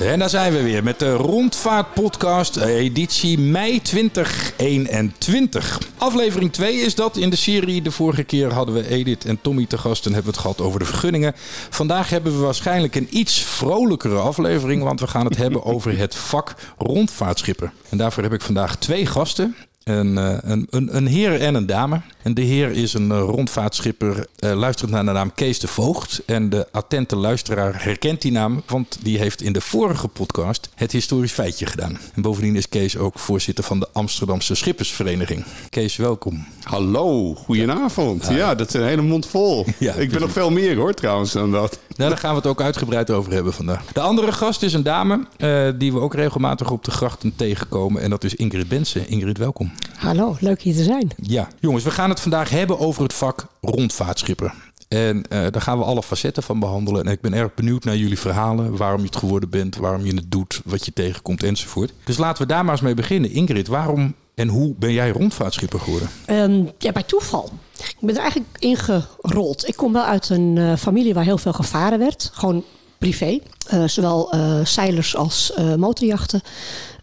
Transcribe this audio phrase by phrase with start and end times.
[0.00, 5.80] En daar zijn we weer met de Rondvaart Podcast, editie mei 2021.
[5.96, 7.82] Aflevering 2 is dat in de serie.
[7.82, 10.60] De vorige keer hadden we Edith en Tommy te gast en hebben we het gehad
[10.60, 11.32] over de vergunningen.
[11.70, 16.14] Vandaag hebben we waarschijnlijk een iets vrolijkere aflevering, want we gaan het hebben over het
[16.14, 17.72] vak rondvaartschipper.
[17.88, 19.56] En daarvoor heb ik vandaag twee gasten.
[19.88, 22.00] Een, eh, een, een, een heer en een dame.
[22.22, 26.22] En de heer is een eh, rondvaartschipper, uh, luistert naar de naam Kees de Voogd.
[26.26, 30.92] En de attente luisteraar herkent die naam, want die heeft in de vorige podcast het
[30.92, 31.98] historisch feitje gedaan.
[32.14, 35.44] En bovendien is Kees ook voorzitter van de Amsterdamse Schippersvereniging.
[35.70, 36.46] Kees, welkom.
[36.62, 38.26] Hallo, goedenavond.
[38.26, 39.66] Ja, ja dat is een hele mond vol.
[39.78, 41.78] Ja, ik ben nog veel meer hoor trouwens dan dat.
[41.96, 43.84] Nou, daar gaan we het ook uitgebreid over hebben vandaag.
[43.92, 48.02] De andere gast is een dame uh, die we ook regelmatig op de grachten tegenkomen.
[48.02, 49.08] En dat is Ingrid Bensen.
[49.08, 49.72] Ingrid, welkom.
[49.96, 51.10] Hallo, leuk hier te zijn.
[51.16, 54.54] Ja, jongens, we gaan het vandaag hebben over het vak rondvaartschipper.
[54.88, 57.04] En uh, daar gaan we alle facetten van behandelen.
[57.04, 58.76] En ik ben erg benieuwd naar jullie verhalen.
[58.76, 61.92] Waarom je het geworden bent, waarom je het doet, wat je tegenkomt enzovoort.
[62.04, 63.30] Dus laten we daar maar eens mee beginnen.
[63.30, 66.08] Ingrid, waarom en hoe ben jij rondvaartschipper geworden?
[66.26, 67.50] Um, ja, bij toeval.
[67.78, 69.68] Ik ben er eigenlijk ingerold.
[69.68, 72.30] Ik kom wel uit een uh, familie waar heel veel gevaren werd.
[72.32, 72.64] Gewoon
[72.98, 73.38] privé.
[73.74, 76.42] Uh, zowel uh, zeilers als motorjachten.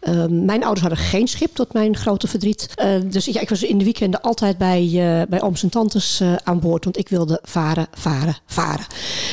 [0.02, 2.74] Uh, mijn ouders hadden geen schip, tot mijn grote verdriet.
[2.82, 6.22] Uh, dus ja, ik was in de weekenden altijd bij, uh, bij ooms en tantes
[6.44, 6.84] aan boord.
[6.84, 8.86] Want ik wilde varen, varen, varen.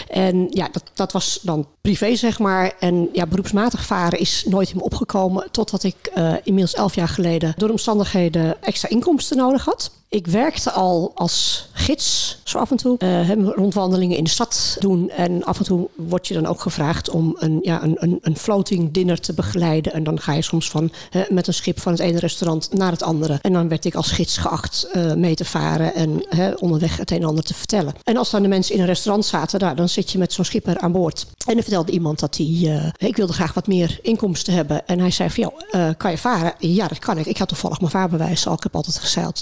[0.08, 2.74] En ja, dat, dat was dan privé, zeg maar.
[2.80, 5.48] En ja, beroepsmatig varen is nooit in me opgekomen.
[5.52, 6.12] Totdat ik
[6.44, 9.92] inmiddels elf jaar geleden door omstandigheden extra inkomsten nodig had.
[10.14, 12.98] Ik werkte al als gids, zo af en toe.
[13.00, 15.10] Uh, rondwandelingen in de stad doen.
[15.10, 18.38] En af en toe word je dan ook gevraagd om een, ja, een, een, een
[18.38, 19.94] floating dinner te begeleiden.
[19.94, 20.92] En dan ga je soms van,
[21.30, 23.40] met een schip van het ene restaurant naar het andere.
[23.42, 26.24] En dan werd ik als gids geacht uh, mee te varen en
[26.60, 27.94] onderweg het een en ander te vertellen.
[28.04, 30.46] En als dan de mensen in een restaurant zaten, daar, dan zit je met zo'n
[30.46, 31.26] schipper aan boord.
[31.46, 34.88] En dan vertelde iemand dat hij, ik wilde graag wat meer inkomsten hebben.
[34.88, 36.54] En hij zei van, ja, kan je varen?
[36.60, 37.26] Ja, dat kan ik.
[37.26, 38.54] Ik had toevallig mijn vaarbewijs al.
[38.54, 39.42] Ik heb altijd gezeild.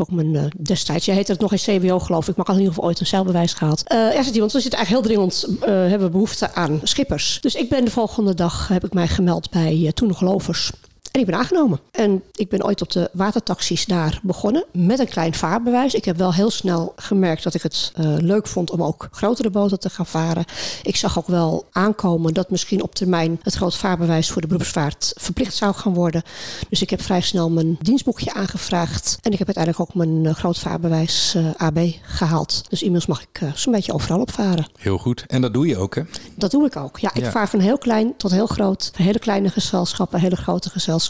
[0.00, 2.56] Ook mijn uh, destijds, jij heette het nog in CWO geloof ik, maar ik had
[2.56, 3.82] in ieder geval ooit een zeilbewijs gehad.
[3.92, 7.38] Uh, ja, zit iemand, we zitten eigenlijk heel dringend, uh, hebben behoefte aan schippers.
[7.40, 10.70] Dus ik ben de volgende dag, heb ik mij gemeld bij Toen nog Lovers.
[11.16, 11.80] En ik ben aangenomen.
[11.90, 15.94] En ik ben ooit op de watertaxis daar begonnen met een klein vaarbewijs.
[15.94, 19.50] Ik heb wel heel snel gemerkt dat ik het uh, leuk vond om ook grotere
[19.50, 20.44] boten te gaan varen.
[20.82, 25.12] Ik zag ook wel aankomen dat misschien op termijn het groot vaarbewijs voor de beroepsvaart
[25.16, 26.22] verplicht zou gaan worden.
[26.68, 29.18] Dus ik heb vrij snel mijn dienstboekje aangevraagd.
[29.22, 32.62] En ik heb uiteindelijk ook mijn uh, groot vaarbewijs uh, AB gehaald.
[32.68, 34.66] Dus inmiddels mag ik zo'n beetje overal op varen.
[34.78, 35.24] Heel goed.
[35.26, 36.02] En dat doe je ook, hè?
[36.34, 36.98] Dat doe ik ook.
[36.98, 37.30] Ja, ik ja.
[37.30, 38.90] vaar van heel klein tot heel groot.
[38.96, 41.04] Hele kleine gezelschappen, hele grote gezelschappen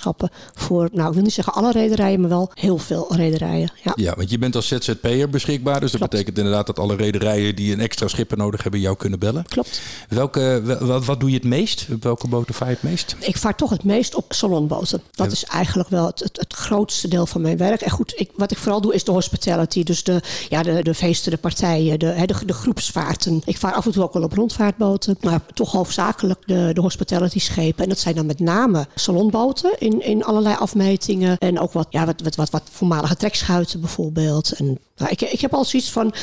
[0.55, 3.71] voor, nou ik wil niet zeggen alle rederijen, maar wel heel veel rederijen.
[3.83, 7.57] Ja, ja want je bent als ZZP'er beschikbaar, dus dat betekent inderdaad dat alle rederijen
[7.57, 9.45] die een extra schipper nodig hebben jou kunnen bellen.
[9.49, 9.81] Klopt.
[10.09, 11.87] Welke, wat, wat doe je het meest?
[11.93, 13.17] Op welke boten vaar je het meest?
[13.19, 15.03] Ik vaar toch het meest op salonboten.
[15.11, 17.81] Dat is eigenlijk wel het, het, het, grootste deel van mijn werk.
[17.81, 20.95] En goed, ik, wat ik vooral doe is de hospitality, dus de, ja, de, de
[20.95, 23.43] feesten, de partijen, de, de, de groepsvaarten.
[23.45, 27.39] Ik vaar af en toe ook wel op rondvaartboten, maar toch hoofdzakelijk de, de hospitality
[27.39, 27.83] schepen.
[27.83, 31.38] En dat zijn dan met name salonboten in, in allerlei afmetingen.
[31.38, 34.52] En ook wat, ja, wat, wat, wat, wat voormalige trekschuiten bijvoorbeeld.
[34.52, 36.14] En nou, ik, ik heb al zoiets van.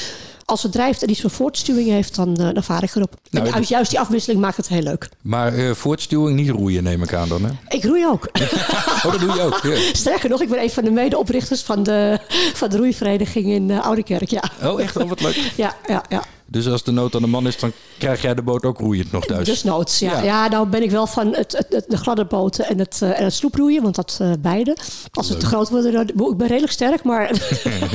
[0.45, 3.15] Als het drijft en iets van voortstuwing heeft, dan, uh, dan vaar ik erop.
[3.29, 5.09] Nou, en juist die afwisseling maakt het heel leuk.
[5.21, 7.51] Maar uh, voortstuwing niet roeien, neem ik aan dan, hè?
[7.69, 8.29] Ik roei ook.
[8.33, 9.59] oh, dat doe je ook?
[9.63, 9.93] Ja.
[9.93, 12.19] Sterker nog, ik ben een van de medeoprichters van de,
[12.53, 14.43] van de roeivereniging in uh, Oudekerk, ja.
[14.63, 14.97] Oh, echt?
[14.97, 15.35] Oh, wat leuk.
[15.55, 16.23] ja, ja, ja.
[16.53, 19.11] Dus als de nood aan de man is, dan krijg jij de boot ook roeiend
[19.11, 19.45] nog thuis.
[19.45, 20.11] Dus noods, ja.
[20.11, 20.23] ja.
[20.23, 23.19] Ja, nou ben ik wel van het, het, het de gladde boten en het, uh,
[23.19, 24.77] en het sloeproeien, want dat uh, beide.
[25.11, 25.29] Als Leuk.
[25.29, 27.27] het te groot wordt, dan, ik ben redelijk sterk, maar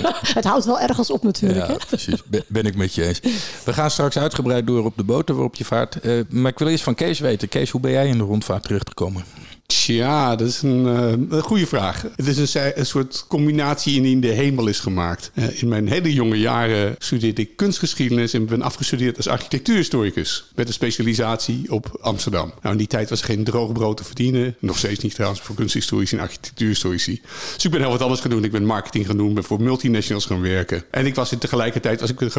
[0.34, 1.66] het houdt wel ergens op natuurlijk.
[1.66, 1.78] Ja, hè?
[1.86, 2.22] precies.
[2.46, 3.20] Ben ik met je eens.
[3.64, 5.98] We gaan straks uitgebreid door op de boten waarop je vaart.
[6.02, 7.48] Uh, maar ik wil eerst van Kees weten.
[7.48, 9.24] Kees, hoe ben jij in de rondvaart terechtgekomen?
[9.72, 12.04] Tja, dat is een, uh, een goede vraag.
[12.16, 15.30] Het is een, een, soort combinatie indien de hemel is gemaakt.
[15.34, 20.50] Uh, in mijn hele jonge jaren studeerde ik kunstgeschiedenis en ben afgestudeerd als architectuurhistoricus.
[20.54, 22.52] Met een specialisatie op Amsterdam.
[22.62, 24.56] Nou, in die tijd was geen droog brood te verdienen.
[24.58, 27.20] Nog steeds niet trouwens voor kunsthistorici en architectuurhistorici.
[27.54, 28.44] Dus ik ben heel wat anders gaan doen.
[28.44, 30.84] Ik ben marketing gaan doen, ben voor multinationals gaan werken.
[30.90, 32.30] En ik was in tegelijkertijd, was ik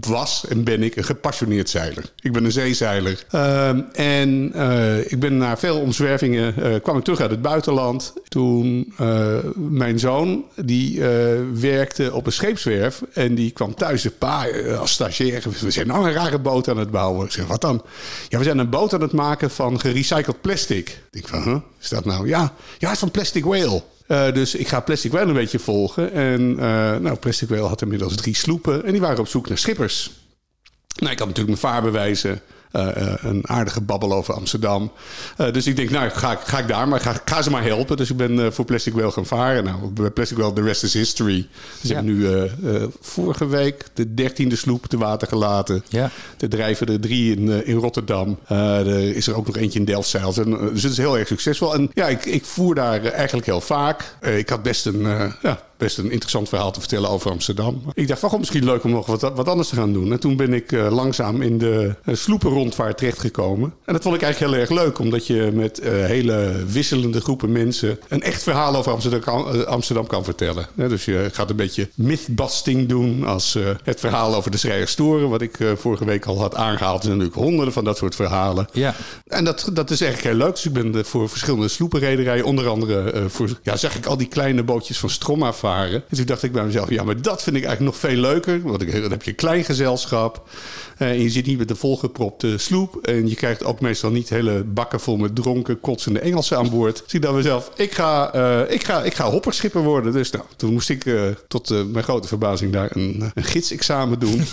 [0.00, 2.12] was en ben ik een gepassioneerd zeiler.
[2.20, 3.24] Ik ben een zeezeiler.
[3.34, 8.12] Uh, en uh, ik ben naar veel omzwervingen kwam ik terug uit het buitenland.
[8.28, 11.06] Toen uh, mijn zoon, die uh,
[11.52, 13.02] werkte op een scheepswerf.
[13.12, 15.42] En die kwam thuis de pa uh, als stagiair.
[15.60, 17.26] We zijn nou een rare boot aan het bouwen.
[17.26, 17.82] Ik zeg, wat dan?
[18.28, 20.88] Ja, we zijn een boot aan het maken van gerecycled plastic.
[20.88, 21.60] Ik denk van, huh?
[21.80, 22.28] is dat nou?
[22.28, 23.82] Ja, ja het is van Plastic Whale.
[24.32, 26.12] Dus ik ga Plastic Whale een beetje volgen.
[26.12, 26.54] En
[27.02, 28.84] nou, Plastic Whale had inmiddels drie sloepen.
[28.84, 30.10] En die waren op zoek naar schippers.
[30.96, 32.40] Nou, ik had natuurlijk mijn vaarbewijzen.
[32.70, 34.92] Een aardige babbel over Amsterdam.
[35.52, 37.96] dus ik denk, nou, ga, ik, ga ik daar, maar ga, ga ze maar helpen.
[37.96, 39.64] Dus ik ben voor Plastic Whale gaan varen.
[39.64, 41.48] Nou, bij Plastic Whale, the rest is history.
[41.84, 42.50] Ze hebben nu
[43.00, 45.84] vorige week de dertiende sloep te water gelaten.
[45.88, 46.10] Ja.
[46.38, 48.38] Er drijven er drie in, in Rotterdam.
[48.46, 50.32] er is er ook nog eentje in Delfzijl.
[50.32, 51.74] Dus het is heel erg succesvol.
[51.74, 54.16] En ja, ik, ik voer daar eigenlijk heel vaak.
[54.20, 55.00] ik had best een,
[55.42, 57.82] ja, best een interessant verhaal te vertellen over Amsterdam.
[57.94, 60.12] Ik dacht, van, misschien leuk om nog wat, wat anders te gaan doen.
[60.12, 63.74] En toen ben ik uh, langzaam in de uh, sloepenrondvaart terechtgekomen.
[63.84, 67.52] En dat vond ik eigenlijk heel erg leuk, omdat je met uh, hele wisselende groepen
[67.52, 70.66] mensen een echt verhaal over Amsterdam kan, Amsterdam kan vertellen.
[70.74, 75.58] dus je gaat een beetje mythbusting doen als het verhaal over de Schrijerstoren, wat ik
[75.76, 76.98] vorige week al had aangehaald.
[76.98, 78.68] Er zijn natuurlijk honderden van dat soort verhalen.
[78.72, 78.94] Ja.
[79.26, 80.54] En dat, dat is eigenlijk heel leuk.
[80.54, 84.62] Dus ik ben voor verschillende sloepenrederijen, onder andere voor, ja, zag ik al die kleine
[84.62, 86.04] bootjes van Stromma varen.
[86.08, 88.62] En toen dacht ik bij mezelf, ja, maar dat vind ik eigenlijk nog veel leuker.
[88.62, 90.48] Want dan heb je een klein gezelschap.
[90.98, 92.96] Uh, en je zit niet met de volgepropte sloep.
[93.02, 97.02] En je krijgt ook meestal niet hele bakken vol met dronken, kotsende Engelsen aan boord.
[97.04, 100.12] Dus ik dacht mezelf, ik ga, uh, ik ga, ik ga hopperschipper worden.
[100.12, 104.36] Dus nou, toen moest ik uh, tot mijn grote verbazing daar een, een gidsexamen doen.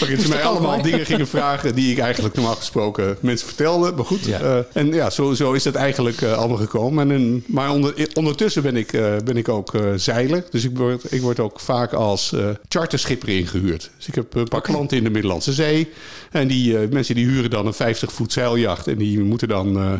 [0.00, 3.92] Waarin ze mij allemaal dingen gingen vragen die ik eigenlijk normaal gesproken mensen vertelde.
[3.92, 4.64] Maar goed, ja.
[4.72, 7.10] en ja, zo, zo is het eigenlijk allemaal gekomen.
[7.10, 8.90] En, maar onder, ondertussen ben ik,
[9.24, 10.44] ben ik ook zeiler.
[10.50, 12.34] Dus ik word, ik word ook vaak als
[12.68, 13.90] charterschipper ingehuurd.
[13.96, 15.88] Dus ik heb een paar klanten in de Middellandse Zee.
[16.30, 18.86] En die uh, mensen die huren dan een 50 voet zeiljacht.
[18.86, 19.92] En die moeten dan uh,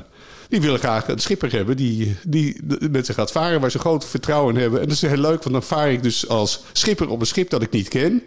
[0.50, 2.56] die willen graag een schipper hebben die, die
[2.90, 4.80] met ze gaat varen, waar ze groot vertrouwen in hebben.
[4.80, 7.50] En dat is heel leuk, want dan vaar ik dus als schipper op een schip
[7.50, 8.22] dat ik niet ken,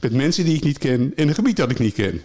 [0.00, 2.22] met mensen die ik niet ken, in een gebied dat ik niet ken.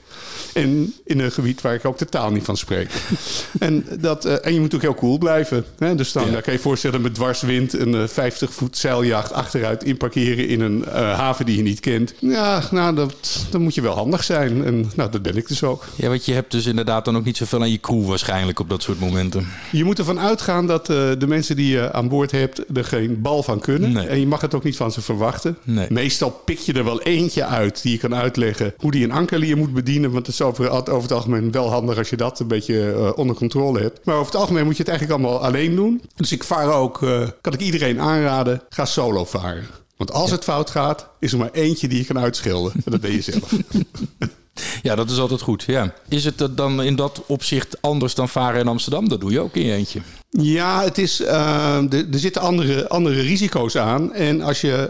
[0.54, 2.90] En in een gebied waar ik ook de taal niet van spreek.
[3.60, 5.66] en, dat, uh, en je moet ook heel cool blijven.
[5.78, 5.96] Hè?
[5.96, 6.32] Dus dan ja.
[6.32, 10.84] kan je je voorstellen met dwarswind een uh, 50 voet zeiljacht achteruit inparkeren in een
[10.88, 12.14] uh, haven die je niet kent.
[12.20, 14.66] Ja, nou, dat, dan moet je wel handig zijn.
[14.66, 15.86] En nou, dat ben ik dus ook.
[15.96, 18.70] Ja, want je hebt dus inderdaad dan ook niet zoveel aan je crew waarschijnlijk op
[18.70, 19.41] dat soort momenten.
[19.72, 23.22] Je moet ervan uitgaan dat uh, de mensen die je aan boord hebt er geen
[23.22, 23.92] bal van kunnen.
[23.92, 24.08] Nee.
[24.08, 25.58] En je mag het ook niet van ze verwachten.
[25.64, 25.88] Nee.
[25.90, 29.58] Meestal pik je er wel eentje uit die je kan uitleggen hoe die een ankerlier
[29.58, 30.12] moet bedienen.
[30.12, 33.10] Want het is over, over het algemeen wel handig als je dat een beetje uh,
[33.16, 34.00] onder controle hebt.
[34.06, 36.02] Maar over het algemeen moet je het eigenlijk allemaal alleen doen.
[36.16, 39.68] Dus ik vaar ook, uh, kan ik iedereen aanraden, ga solo varen.
[39.98, 40.36] Want als ja.
[40.36, 42.72] het fout gaat, is er maar eentje die je kan uitschelden.
[42.86, 43.54] En dat ben je zelf.
[44.82, 45.64] Ja, dat is altijd goed.
[45.64, 45.94] Ja.
[46.10, 49.10] Is het dan in dat opzicht anders dan varen in Amsterdam?
[49.10, 50.02] Dat doe je ook in je eentje.
[50.40, 54.14] Ja, het is, uh, er zitten andere, andere risico's aan.
[54.14, 54.88] En als je,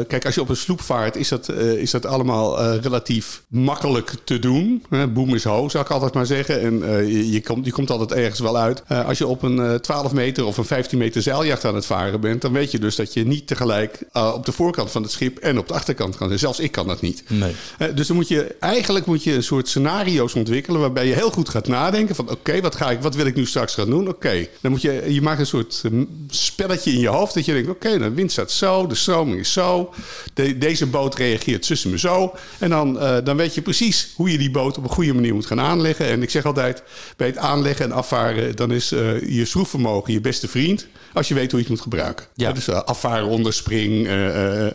[0.00, 3.42] uh, kijk, als je op een sloep vaart, is dat, uh, is dat allemaal relatief
[3.48, 4.84] makkelijk te doen.
[5.14, 6.60] boom is ho, zou ik altijd maar zeggen.
[6.60, 8.82] En je, je, komt, je komt altijd ergens wel uit.
[8.88, 12.40] als je op een 12 meter of een 15 meter zeiljacht aan het varen bent,
[12.40, 15.58] dan weet je dus dat je niet tegelijk op de voorkant van het schip en
[15.58, 16.38] op de achterkant kan zijn.
[16.38, 17.24] Zelfs ik kan dat niet.
[17.28, 17.54] Nee.
[17.94, 21.48] dus dan moet je eigenlijk moet je een soort scenario's ontwikkelen waarbij je heel goed
[21.48, 24.08] gaat nadenken van oké, okay, wat ga ik, wat wil ik nu straks gaan doen?
[24.08, 24.50] Oké, okay.
[24.60, 25.82] dan moet je, je maakt een soort
[26.28, 29.40] spelletje in je hoofd dat je denkt oké, okay, de wind staat zo, de stroming
[29.40, 29.94] is zo,
[30.34, 34.30] de, deze boot reageert tussen me zo en dan, uh, dan weet je precies hoe
[34.30, 36.06] je die boot op een goede manier moet gaan aanleggen.
[36.06, 36.82] En ik zeg altijd
[37.16, 41.34] bij het aanleggen en afvaren dan is uh, je schroefvermogen je beste vriend als je
[41.34, 42.26] weet hoe je het moet gebruiken.
[42.34, 42.52] Ja.
[42.52, 44.08] dus uh, afvaren, onderspring,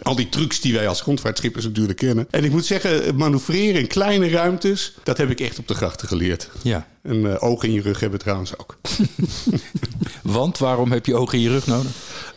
[0.02, 2.28] al die trucs die wij als grondvaartschippers natuurlijk kennen.
[2.30, 6.08] En ik moet zeggen, manoeuvreren in kleine ruimtes, dat heb ik echt op de grachten
[6.08, 6.50] geleerd.
[6.62, 6.88] Ja.
[7.02, 8.78] En uh, ogen in je rug hebben trouwens ook.
[10.24, 11.92] Want waarom heb je ogen in je rug nodig?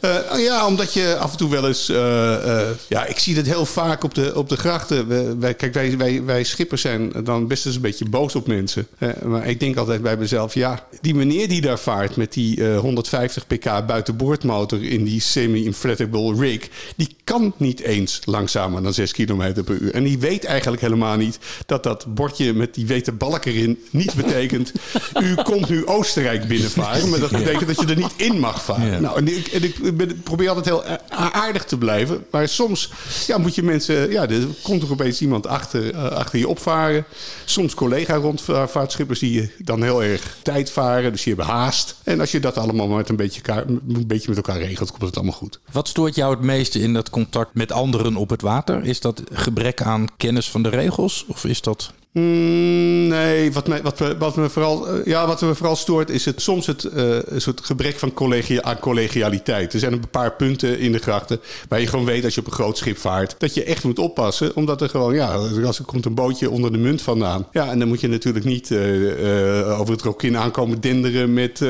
[0.05, 1.91] Uh, ja, omdat je af en toe wel eens...
[1.91, 5.09] Uh, uh, ja, ik zie dat heel vaak op de, op de grachten.
[5.09, 8.47] We, wij, kijk, wij, wij, wij schippers zijn dan best eens een beetje boos op
[8.47, 8.87] mensen.
[9.25, 10.55] maar ik denk altijd bij mezelf...
[10.55, 14.85] Ja, die meneer die daar vaart met die 150 pk buitenboordmotor...
[14.85, 16.69] in die semi-inflatable rig...
[16.97, 19.95] die kan niet eens langzamer dan 6 km per uur.
[19.95, 21.39] En die weet eigenlijk helemaal niet...
[21.67, 24.73] dat dat bordje met die weten balk erin niet betekent...
[25.21, 27.09] u komt nu Oostenrijk binnenvaren...
[27.09, 28.91] maar dat betekent dat je er niet in mag varen.
[28.91, 29.01] Ja.
[29.01, 29.92] Nou, en ik, en ik
[30.23, 30.85] probeer altijd heel
[31.33, 32.25] aardig te blijven.
[32.31, 32.91] Maar soms
[33.27, 34.11] ja, moet je mensen...
[34.11, 37.05] Ja, er komt er opeens iemand achter, uh, achter je opvaren.
[37.45, 41.13] Soms collega-rondvaartschippers die dan heel erg tijd varen.
[41.13, 41.97] Dus die hebben haast.
[42.03, 45.17] En als je dat allemaal met een beetje, een beetje met elkaar regelt, komt het
[45.17, 45.61] allemaal goed.
[45.73, 48.85] Wat stoort jou het meeste in dat contact met anderen op het water?
[48.85, 51.25] Is dat gebrek aan kennis van de regels?
[51.29, 51.93] Of is dat...
[52.13, 56.11] Mm, nee, wat me, wat, me, wat, me vooral, uh, ja, wat me vooral stoort
[56.11, 59.73] is het, soms het uh, soort gebrek van collegia, aan collegialiteit.
[59.73, 62.47] Er zijn een paar punten in de grachten waar je gewoon weet als je op
[62.47, 64.57] een groot schip vaart dat je echt moet oppassen.
[64.57, 67.47] Omdat er gewoon, ja, als er komt een bootje onder de munt vandaan.
[67.53, 71.65] Ja, en dan moet je natuurlijk niet uh, over het rokin aankomen denderen met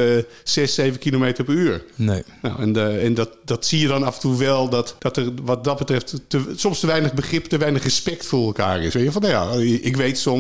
[0.45, 1.85] 6, 7 kilometer per uur.
[1.95, 2.23] Nee.
[2.43, 5.29] Nou, en en dat, dat zie je dan af en toe wel, dat, dat er
[5.43, 8.95] wat dat betreft te, soms te weinig begrip, te weinig respect voor elkaar is.
[8.95, 10.31] Weet je, van, nou ja, ik weet soms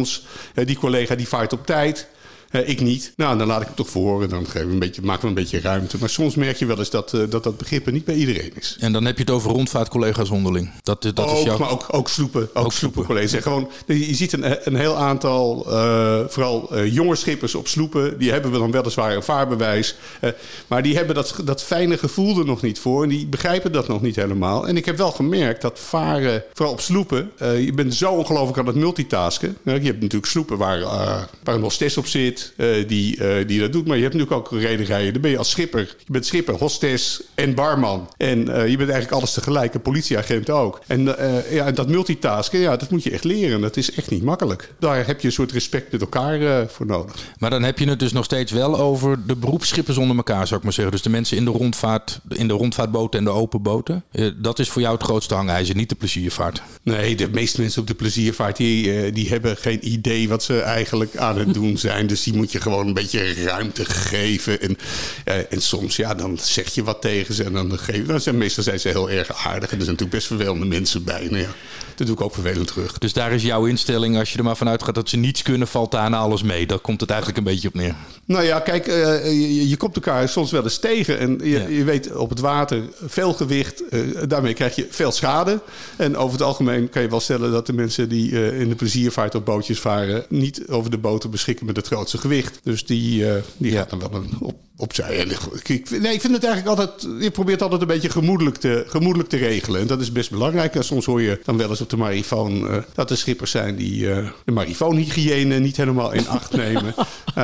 [0.54, 2.06] die collega die vaart op tijd.
[2.52, 3.12] Eh, ik niet.
[3.16, 5.34] Nou, dan laat ik hem toch voor en dan geef een beetje, maken we een
[5.34, 5.96] beetje ruimte.
[6.00, 8.52] Maar soms merk je wel eens dat, eh, dat dat begrip er niet bij iedereen
[8.58, 8.76] is.
[8.80, 10.70] En dan heb je het over rondvaartcollega's onderling.
[10.82, 11.58] Dat, dat ook, is jouw...
[11.58, 12.48] maar ook, ook sloepen.
[12.54, 13.32] Ook, Ook sloepen collega's.
[13.32, 18.18] En Gewoon, je ziet een, een heel aantal, eh, vooral eh, jonge schippers op sloepen.
[18.18, 19.94] Die hebben we dan weliswaar een vaarbewijs.
[20.20, 20.30] eh,
[20.66, 23.02] maar die hebben dat, dat fijne gevoel er nog niet voor.
[23.02, 24.68] En die begrijpen dat nog niet helemaal.
[24.68, 27.30] En ik heb wel gemerkt dat varen, vooral op sloepen...
[27.38, 29.56] eh, je bent zo ongelooflijk aan het multitasken.
[29.64, 32.41] Eh, je hebt natuurlijk sloepen waar, eh, waar een hostess op zit...
[32.56, 33.86] eh, die, eh, die dat doet.
[33.86, 35.12] Maar je hebt natuurlijk ook rederijen.
[35.12, 35.96] Dan ben je als schipper.
[36.04, 38.08] Je bent schipper, hostess en barman.
[38.16, 39.74] En eh, je bent eigenlijk alles tegelijk.
[39.74, 40.80] Een politieagent ook.
[40.86, 41.16] En
[41.50, 43.60] ja, dat multitasken, ja, dat moet je echt leren.
[43.60, 44.72] Dat is echt niet makkelijk.
[44.78, 47.14] Daar heb je een soort respect met elkaar voor nodig.
[47.38, 50.58] Maar dan heb je het dus nog steeds wel over de beroepsschippers onder elkaar, zou
[50.58, 50.92] ik maar zeggen.
[50.92, 54.04] Dus de mensen in de rondvaart, in de rondvaartboten en de open boten.
[54.12, 56.62] Eh, Dat is voor jou het grootste hangijzer, niet de pleziervaart.
[56.82, 61.16] Nee, de meeste mensen op de pleziervaart, die, die hebben geen idee wat ze eigenlijk
[61.16, 62.06] aan het doen zijn.
[62.06, 64.60] Dus die moet je gewoon een beetje ruimte geven.
[64.60, 64.76] En,
[65.24, 67.44] eh, en soms, ja, dan zeg je wat tegen ze.
[67.44, 69.70] En dan geef, nou, zijn, meestal zijn ze heel erg aardig.
[69.70, 71.26] En er zijn natuurlijk best vervelende mensen bij.
[71.30, 71.48] Nou ja,
[71.96, 72.98] dat doe ik ook vervelend terug.
[72.98, 75.68] Dus daar is jouw instelling, als je er maar vanuit gaat dat ze niets kunnen,
[75.68, 76.66] valt daar aan alles mee.
[76.66, 77.94] Daar komt het eigenlijk een beetje op neer.
[78.24, 81.18] Nou ja, kijk, eh, je, je komt elkaar soms wel eens tegen.
[81.18, 81.66] En je, Ja.
[81.66, 83.88] je weet op het water veel gewicht.
[83.88, 85.60] eh, daarmee krijg je veel schade.
[85.96, 88.74] En over het algemeen kan je wel stellen dat de mensen die eh, in de
[88.74, 90.24] pleziervaart op bootjes varen.
[90.28, 92.60] niet over de boten beschikken met het grootste gewicht.
[92.62, 93.78] Dus die, eh, die Ja.
[93.78, 95.18] gaat dan wel een, op, opzij.
[95.18, 97.06] En ik, ik- nee, ik vind het eigenlijk altijd.
[97.22, 99.80] Je probeert altijd een beetje gemoedelijk te, gemoedelijk te regelen.
[99.80, 100.74] En dat is best belangrijk.
[100.74, 103.76] En soms hoor je dan wel eens op de marifoon eh, dat er schippers zijn
[103.76, 106.94] die eh, de marifoonhygiëne niet helemaal in acht nemen.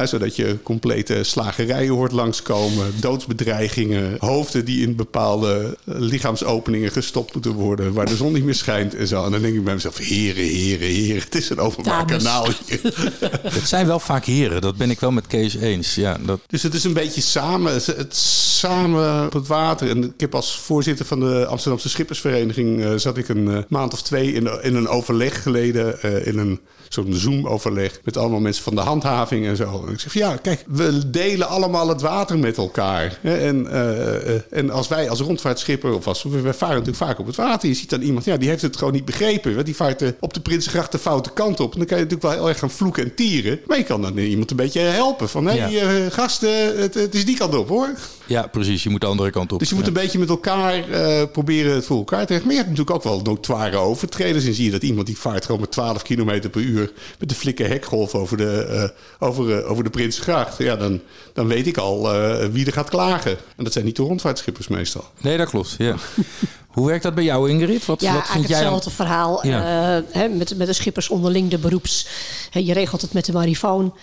[0.05, 7.93] Zodat je complete slagerijen hoort langskomen, doodsbedreigingen, hoofden die in bepaalde lichaamsopeningen gestopt moeten worden,
[7.93, 9.25] waar de zon niet meer schijnt en zo.
[9.25, 12.23] En dan denk ik bij mezelf: heren, heren, heren, het is een openbaar Dames.
[12.25, 12.81] kanaal hier.
[13.59, 15.95] Het zijn wel vaak heren, dat ben ik wel met Kees eens.
[15.95, 19.89] Ja, dat, Dus het is een beetje samen, het, samen op het water.
[19.89, 22.85] En ik heb als voorzitter van de Amsterdamse Schippersvereniging...
[22.85, 26.03] eh, zat ik een eh, maand of twee in, in een overleg geleden...
[26.03, 29.85] eh, in een zo'n Zoom-overleg met allemaal mensen van de handhaving en zo.
[29.87, 33.19] En ik zeg van, ja, kijk, we delen allemaal het water met elkaar.
[33.23, 37.27] En, eh, eh, en als wij als rondvaartschipper, of als, we varen natuurlijk vaak op
[37.27, 37.69] het water...
[37.69, 39.55] je ziet dan iemand, ja, die heeft het gewoon niet begrepen.
[39.55, 41.73] Want die vaart eh, op de Prinsengracht de foute kant op.
[41.73, 43.61] En dan kan je natuurlijk wel heel erg gaan vloeken en tieren.
[43.67, 45.29] Maar je kan dan iemand een beetje helpen.
[45.29, 45.69] Van, hé, Ja.
[45.87, 47.89] hey, gasten, het, het is die kant op, hoor.
[48.27, 48.83] ja, precies.
[48.83, 49.59] Je moet de andere kant op.
[49.59, 49.91] Dus je moet Ja.
[49.91, 50.85] een beetje met elkaar
[51.33, 52.43] proberen het voor elkaar te regelen.
[52.47, 54.45] Maar je hebt natuurlijk ook wel notoire overtreders.
[54.47, 56.78] En zie je dat iemand die vaart gewoon met 12 km per uur...
[57.19, 60.59] met de flikker hekgolf over de, eh, over, eh, over de Prinsgracht.
[60.59, 61.01] Ja, dan,
[61.33, 63.37] dan weet ik al eh, wie er gaat klagen.
[63.57, 65.05] En dat zijn niet de rondvaartschippers meestal.
[65.21, 65.75] Nee, dat klopt.
[65.79, 65.95] Ja.
[66.69, 67.87] Hoe werkt dat bij jou, Ingrid?
[67.87, 68.59] Wat, Ja, wat vind eigenlijk jij?
[68.59, 69.47] hetzelfde verhaal.
[69.47, 69.97] Ja.
[69.97, 72.07] eh, hè, met, met de schippers onderling, de beroeps.
[72.51, 73.95] Je regelt het met de marifoon.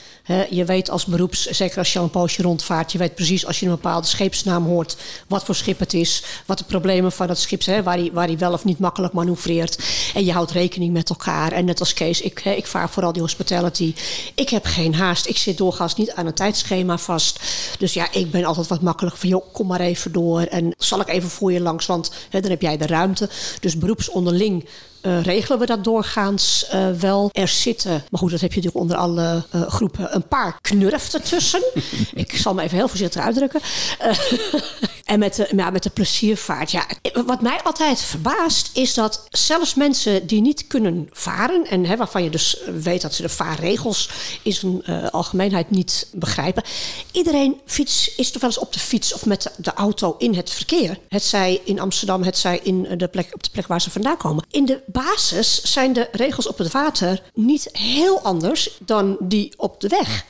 [0.50, 2.92] Je weet als beroeps, zeker als je al een poosje rondvaart...
[2.92, 4.98] je weet precies als je een bepaalde scheepsnaam hoort...
[5.28, 7.84] wat voor schip het is, wat de problemen van dat schip zijn...
[7.84, 9.80] waar hij, waar hij wel of niet makkelijk manoeuvreert.
[10.14, 11.52] En je houdt rekening met elkaar.
[11.52, 13.94] En net als Kees, ik, ik vaar vooral die hospitality.
[14.36, 15.28] Ik heb geen haast.
[15.28, 17.40] Ik zit doorgaans niet aan een tijdschema vast.
[17.80, 19.30] Dus ja, ik ben altijd wat makkelijk van...
[19.30, 21.86] joh, kom maar even door en zal ik even voor je langs...
[21.86, 23.30] want dan heb jij de ruimte.
[23.60, 24.66] Dus beroepsonderling
[25.06, 27.30] eh, regelen we dat doorgaans eh, wel.
[27.34, 31.24] Er zitten, maar goed, dat heb je natuurlijk onder alle eh, groepen, een paar knurften
[31.24, 31.64] tussen.
[32.14, 33.62] ik zal me even heel voorzichtig uitdrukken.
[35.06, 36.72] En met de, ja, met de pleziervaart.
[36.72, 36.86] Ja,
[37.26, 41.68] wat mij altijd verbaast is dat zelfs mensen die niet kunnen varen...
[41.70, 44.10] en hè, waarvan je dus weet dat ze de vaarregels
[44.42, 46.64] in zijn algemeenheid niet begrijpen...
[47.12, 50.36] iedereen fiets, is toch wel eens op de fiets of met de, de auto in
[50.36, 51.00] het verkeer.
[51.10, 54.18] Het zij in Amsterdam, het zij in de plek, op de plek waar ze vandaan
[54.18, 54.46] komen.
[54.52, 59.82] In de basis zijn de regels op het water niet heel anders dan die op
[59.82, 60.26] de weg.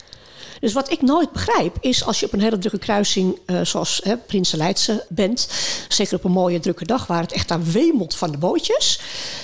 [0.60, 4.00] Dus wat ik nooit begrijp is als je op een hele drukke kruising, eh, zoals
[4.04, 5.48] hè, Prinsenleidse bent,
[5.88, 9.00] zeker op een mooie drukke dag waar het echt aan wemelt van de bootjes.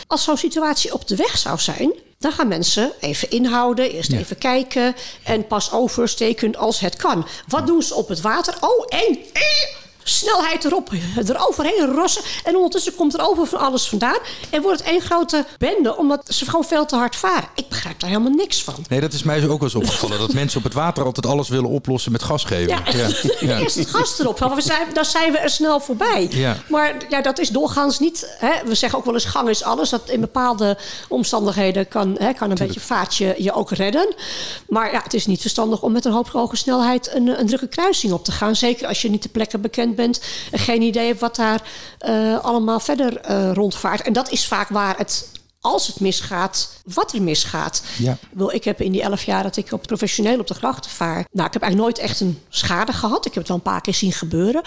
[0.06, 4.38] Als zo'n situatie op de weg zou zijn, dan gaan mensen even inhouden, eerst even
[4.38, 7.26] kijken en pas oversteken als het kan.
[7.48, 8.56] Wat doen ze op het water?
[8.60, 9.18] Oh, en.
[10.04, 10.90] Eh, Snelheid erop,
[11.26, 12.22] eroverheen rossen.
[12.44, 14.18] En ondertussen komt er over van alles vandaan.
[14.50, 17.48] En wordt het één grote bende, omdat ze gewoon veel te hard varen.
[17.54, 18.74] Ik begrijp daar helemaal niks van.
[18.88, 20.18] Nee, dat is mij ook wel eens opgevallen.
[20.18, 22.68] dat mensen op het water altijd alles willen oplossen met gas geven.
[22.68, 22.82] Ja,
[23.40, 23.58] ja.
[23.60, 24.38] eerst het gas erop.
[24.38, 26.28] Want we zijn, dan zijn we er snel voorbij.
[26.30, 26.56] Ja.
[26.68, 28.36] Maar ja, dat is doorgaans niet...
[28.38, 29.90] Hè, we zeggen ook wel eens gang is alles.
[29.90, 30.78] Dat in bepaalde
[31.08, 34.14] omstandigheden kan, hè, kan een beetje vaartje je ook redden.
[34.68, 37.14] Maar ja, het is niet verstandig om met een hoop hoge snelheid...
[37.14, 38.56] Een, een drukke kruising op te gaan.
[38.56, 40.22] Zeker als je niet de plekken bekend bent...
[40.50, 41.62] en geen idee hebt wat daar
[41.98, 44.02] eh, allemaal verder eh, rondvaart.
[44.02, 45.30] En dat is vaak waar het
[45.62, 47.82] als het misgaat, wat er misgaat.
[47.98, 48.18] Ja.
[48.32, 51.26] Wel, Ik heb in die elf jaar dat ik op professioneel op de grachten vaar...
[51.32, 53.26] Nou, ik heb eigenlijk nooit echt een schade gehad.
[53.26, 54.62] Ik heb het wel een paar keer zien gebeuren.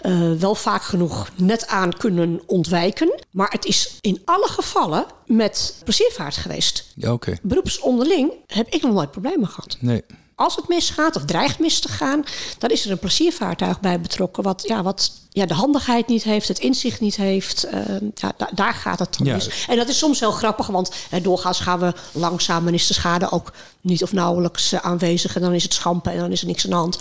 [0.00, 3.20] Eh, wel vaak genoeg net aan kunnen ontwijken.
[3.30, 6.86] Maar het is in alle gevallen met pleziervaart geweest.
[6.94, 7.36] Ja, oké.
[7.42, 9.76] Beroepsonderling heb ik nog nooit problemen gehad.
[9.80, 10.02] Nee.
[10.42, 12.24] Als het misgaat of dreigt mis te gaan,
[12.58, 14.42] dan is er een pleziervaartuig bij betrokken.
[14.42, 17.66] Wat, ja, wat ja, de handigheid niet heeft, het inzicht niet heeft.
[17.66, 17.80] Uh,
[18.14, 19.66] ja, da daar gaat het dan mis.
[19.68, 22.94] En dat is soms heel grappig, want hè, doorgaans gaan we langzaam en is de
[22.94, 25.36] schade ook niet of nauwelijks eh, aanwezig.
[25.36, 26.98] En dan is het schampen en dan is er niks aan de hand.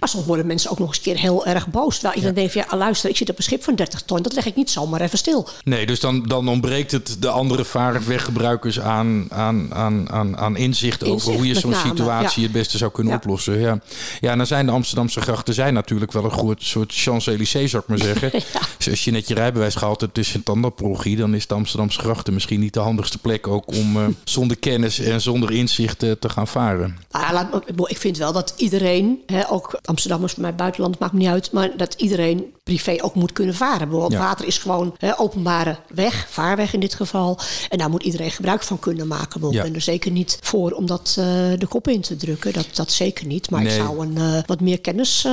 [0.00, 1.94] Maar soms worden mensen ook nog eens een keer heel erg boos.
[1.94, 4.22] Terwijl ik dan denk, ja, luister, ik zit op een schip van 30 ton.
[4.22, 5.48] Dat leg ik niet zomaar even stil.
[5.64, 11.04] Nee, dus dan, dan ontbreekt het de andere vaarweggebruikers aan, aan, aan, aan, aan inzicht,
[11.04, 13.60] over hoe je zo'n situatie het beste zou kunnen oplossen.
[13.60, 13.78] Ja.
[14.20, 17.82] ja, en dan zijn de Amsterdamse grachten zijn natuurlijk wel een goed soort Champs-Élysées, zou
[17.82, 18.30] ik maar zeggen.
[18.78, 22.34] Dus als je net je rijbewijs gehaald hebt tussen tandarprogie, dan is de Amsterdamse grachten
[22.34, 26.28] misschien niet de handigste plek ook om eh, zonder kennis en zonder inzicht eh, te
[26.28, 26.96] gaan varen.
[27.10, 27.46] Ah,
[27.86, 31.52] ik vind wel dat iedereen, hè, ook Amsterdammers voor mij buitenland, maakt me niet uit,
[31.52, 33.90] maar dat iedereen privé ook moet kunnen varen.
[34.10, 34.18] Ja.
[34.18, 37.38] Water is gewoon hè, openbare weg, vaarweg in dit geval.
[37.68, 39.42] En daar moet iedereen gebruik van kunnen maken.
[39.46, 39.62] Ik Ja.
[39.62, 41.24] Ben er zeker niet voor om dat eh,
[41.58, 42.52] de kop in te drukken.
[42.52, 43.50] Dat, dat zeker niet.
[43.50, 43.72] Maar Nee.
[43.76, 45.32] ik zou een, eh, wat meer kennis eh,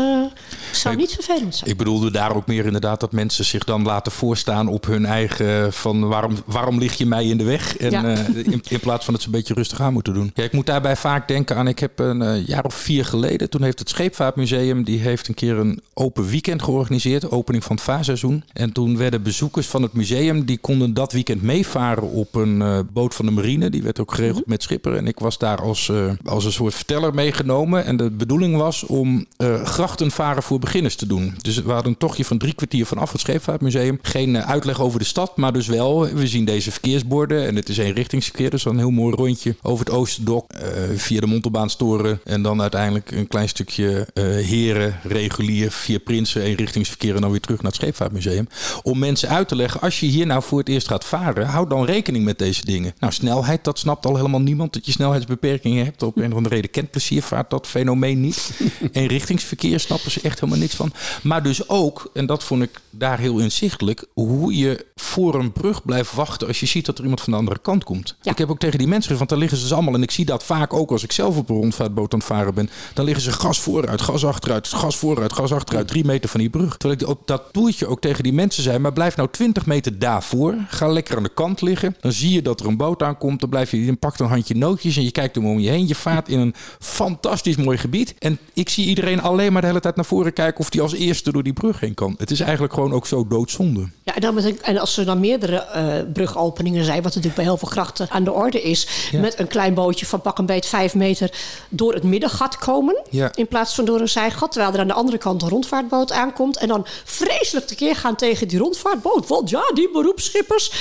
[0.72, 1.70] zou Ik- niet vervelend zijn.
[1.70, 5.74] Ik bedoelde daar ook meer inderdaad dat mensen zich dan laten voorstaan op hun eigen
[5.74, 7.78] van waarom, waarom lig je mij in de weg?
[7.78, 8.04] En Ja.
[8.34, 10.32] in, in plaats van dat ze een beetje rustig aan moeten doen.
[10.34, 13.64] Ja, ik moet daarbij vaak denken aan, ik heb een jaar of vier geleden, toen
[13.64, 18.44] heeft het Scheepvaartmuseum, die heeft een keer een open weekend georganiseerd, opening van het vaarseizoen.
[18.54, 22.80] En toen werden bezoekers van het museum, die konden dat weekend meevaren op een eh,
[22.94, 23.70] boot van de marine.
[23.70, 24.96] Die werd ook geregeld met schipper.
[24.96, 27.86] En ik was daar als, eh, als een soort verteller meegenomen.
[27.86, 31.36] En de bedoeling was om eh grachtenvaren voor beginners te doen.
[31.42, 34.00] Dus we hadden een tochtje van drie kwartier vanaf het Scheepvaartmuseum.
[34.02, 37.48] Geen uitleg over de stad, maar dus wel, we zien deze verkeersborden.
[37.48, 40.48] En het is eenrichtingsverkeer, dus een heel mooi rondje over het Oosterdok.
[40.96, 42.20] via de Montelbaanstoren.
[42.24, 44.08] En dan uiteindelijk een klein stukje
[44.44, 47.09] heren, regulier, via Prinsen, eenrichtingsverkeer.
[47.16, 48.48] En dan weer terug naar het Scheepvaartmuseum.
[48.84, 51.70] Om mensen uit te leggen, als je hier nou voor het eerst gaat varen, houd
[51.70, 52.94] dan rekening met deze dingen.
[53.00, 54.74] Nou, snelheid, dat snapt al helemaal niemand.
[54.74, 56.04] Dat je snelheidsbeperkingen hebt.
[56.04, 58.52] Op een of andere reden kent pleziervaart dat fenomeen niet.
[58.92, 60.94] Eenrichtingsverkeer snappen ze echt helemaal niks van.
[61.24, 65.86] Maar dus ook, en dat vond ik daar heel inzichtelijk, hoe je voor een brug
[65.86, 68.16] blijft wachten als je ziet dat er iemand van de andere kant komt.
[68.22, 68.32] Ja.
[68.32, 69.94] Ik heb ook tegen die mensen gezegd, want daar liggen ze dus allemaal.
[69.94, 72.54] En ik zie dat vaak ook als ik zelf op een rondvaartboot aan het varen
[72.54, 72.70] ben.
[72.94, 75.88] Dan liggen ze gas vooruit, gas achteruit, gas vooruit, gas achteruit.
[75.88, 76.78] Drie meter van die brug.
[76.78, 80.00] Terwijl ik op dat toertje ook tegen die mensen zei, maar blijf nou 20 meter
[80.00, 80.56] daarvoor.
[80.68, 81.96] Ga lekker aan de kant liggen.
[82.00, 83.40] Dan zie je dat er een boot aankomt.
[83.40, 85.88] Dan blijf je, pakt een handje nootjes en je kijkt hem om je heen.
[85.88, 88.16] Je vaart in een fantastisch mooi gebied.
[88.20, 90.94] En ik zie iedereen alleen maar de hele tijd naar voren kijken of die als
[90.94, 92.16] eerste door die brug heen kan.
[92.18, 93.90] Het is eigenlijk gewoon ook zo doodzonde.
[94.04, 97.36] Ja, en, dan met een- en als er dan meerdere eh, brugopeningen zijn, wat natuurlijk
[97.36, 99.20] bij heel veel grachten aan de orde is, Ja.
[99.20, 101.32] met een klein bootje van pak een beet vijf meter
[101.70, 103.32] door het middengat komen, Ja.
[103.36, 106.58] in plaats van door een zijgat, terwijl er aan de andere kant een rondvaartboot aankomt
[106.58, 109.28] en dan vreselijk tekeer gaan tegen die rondvaartboot.
[109.28, 110.72] Want ja, die beroepsschippers.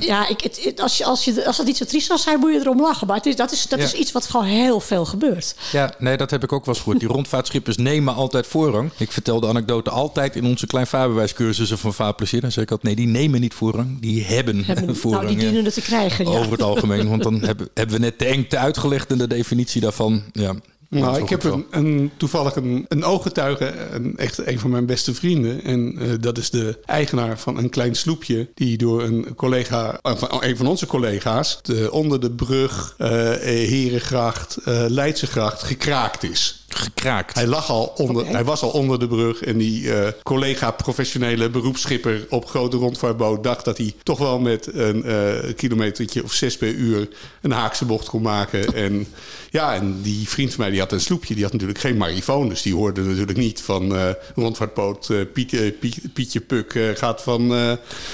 [0.00, 2.52] Ja, ik, het, als, je, als, je, als dat niet zo triest zou zijn, moet
[2.52, 3.06] je erom lachen.
[3.06, 3.84] Maar het is, dat, is, dat Ja.
[3.84, 5.54] is iets wat gewoon heel veel gebeurt.
[5.72, 7.00] Ja, nee, dat heb ik ook wel eens gehoord.
[7.00, 8.90] Die rondvaartschippers nemen altijd voorrang.
[8.98, 12.40] Ik vertel de anekdote altijd in onze kleinvaarbewijscursussen van Vaarplezier.
[12.40, 14.00] Dan zeg ik altijd, nee, die nemen niet voorrang.
[14.00, 15.24] Die hebben, Hebben, voorrang.
[15.24, 16.24] nou, die dienen het te krijgen.
[16.30, 16.38] Ja.
[16.38, 17.08] Over het algemeen.
[17.08, 20.22] Want dan hebben, hebben we net de engte uitgelegd en de definitie daarvan.
[20.32, 20.54] Ja,
[21.00, 25.14] Nou, ik heb een, een, toevallig een, een ooggetuige, een, echt een van mijn beste
[25.14, 25.64] vrienden.
[25.64, 28.50] En eh, dat is de eigenaar van een klein sloepje.
[28.54, 33.08] Die door een collega, eh, van een van onze collega's, de, onder de brug eh,
[33.40, 36.61] Herengracht, eh Leidsegracht gekraakt is.
[36.74, 37.34] Gekraakt.
[37.34, 39.42] Hij, lag al onder, hij was al onder de brug.
[39.42, 44.68] En die eh, collega professionele beroepsschipper op grote rondvaartboot dacht dat hij toch wel met
[44.74, 47.08] een eh kilometertje of zes per uur
[47.40, 48.74] een haakse bocht kon maken.
[48.82, 49.06] En
[49.50, 51.34] ja, en die vriend van mij die had een sloepje.
[51.34, 52.48] Die had natuurlijk geen marifoon.
[52.48, 57.54] Dus die hoorde natuurlijk niet van eh rondvaartboot Piet, Piet- Pietje Puk eh, gaat van
[57.54, 57.72] eh,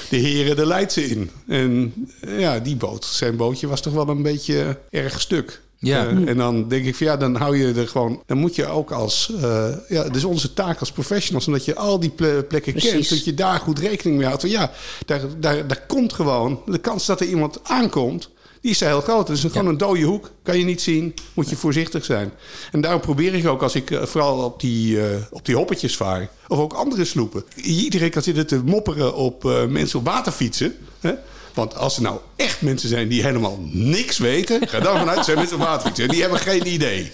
[0.09, 1.29] de heren de Leidse in.
[1.47, 1.93] En
[2.27, 5.61] ja, die boot, zijn bootje was toch wel een beetje erg stuk.
[5.81, 6.05] Ja.
[6.07, 8.23] Eh, en dan denk ik van ja, dan hou je er gewoon.
[8.25, 9.31] Dan moet je ook als.
[9.41, 12.91] eh ja, het is onze taak als professionals, omdat je al die ple- plekken Precies.
[12.91, 14.41] kent, dat je daar goed rekening mee houdt.
[14.41, 14.71] Van ja,
[15.05, 16.61] daar, daar, daar komt gewoon.
[16.65, 18.29] De kans dat er iemand aankomt,
[18.61, 19.27] die is heel groot.
[19.27, 20.31] Het is gewoon een dode hoek.
[20.43, 22.31] Kan je niet zien, moet je voorzichtig zijn.
[22.71, 24.99] En daarom probeer ik ook, als ik eh, vooral op die,
[25.31, 27.43] op die hoppetjes vaar, of ook andere sloepen.
[27.55, 30.75] Iedereen kan zitten te mopperen op mensen op waterfietsen.
[30.99, 31.13] Hè?
[31.59, 35.37] Want als er nou echt mensen zijn die helemaal niks weten, ga dan vanuit zijn
[35.37, 35.59] mensen.
[35.95, 37.11] En die hebben geen idee.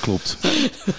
[0.00, 0.36] Klopt.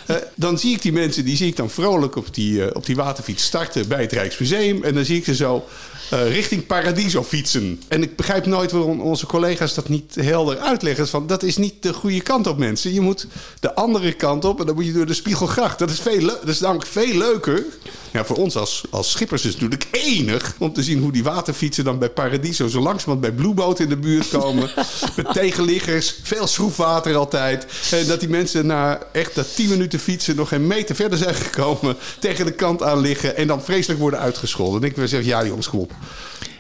[0.06, 2.86] Eh, dan zie ik die mensen, die zie ik dan vrolijk op die, eh, op
[2.86, 4.84] die waterfiets starten bij het Rijksmuseum.
[4.84, 5.68] En dan zie ik ze zo
[6.10, 7.82] eh, richting Paradiso fietsen.
[7.88, 11.08] En ik begrijp nooit waarom onze collega's dat niet helder uitleggen.
[11.08, 12.94] Van, dat is niet de goede kant op, mensen.
[12.94, 13.28] Je moet
[13.60, 15.80] de andere kant op en dan moet je door de Spiegelgracht.
[15.80, 17.66] Dat is, veel dat is namelijk veel leuker.
[18.12, 21.24] Ja, voor ons als, als schippers is het natuurlijk enig om te zien hoe die
[21.24, 24.72] waterfietsen dan bij Paradiso zo langzamerhand bij Blueboot in de buurt komen.
[25.16, 27.66] met tegenliggers, veel schroefwater altijd.
[27.92, 28.66] En dat die mensen
[29.12, 31.96] echt dat 10 minuten fietsen nog geen meter verder zijn gekomen.
[32.20, 34.82] Tegen de kant aan liggen en dan vreselijk worden uitgescholden.
[34.82, 35.92] Denk ik weer zeggen, ja jongens, kom op.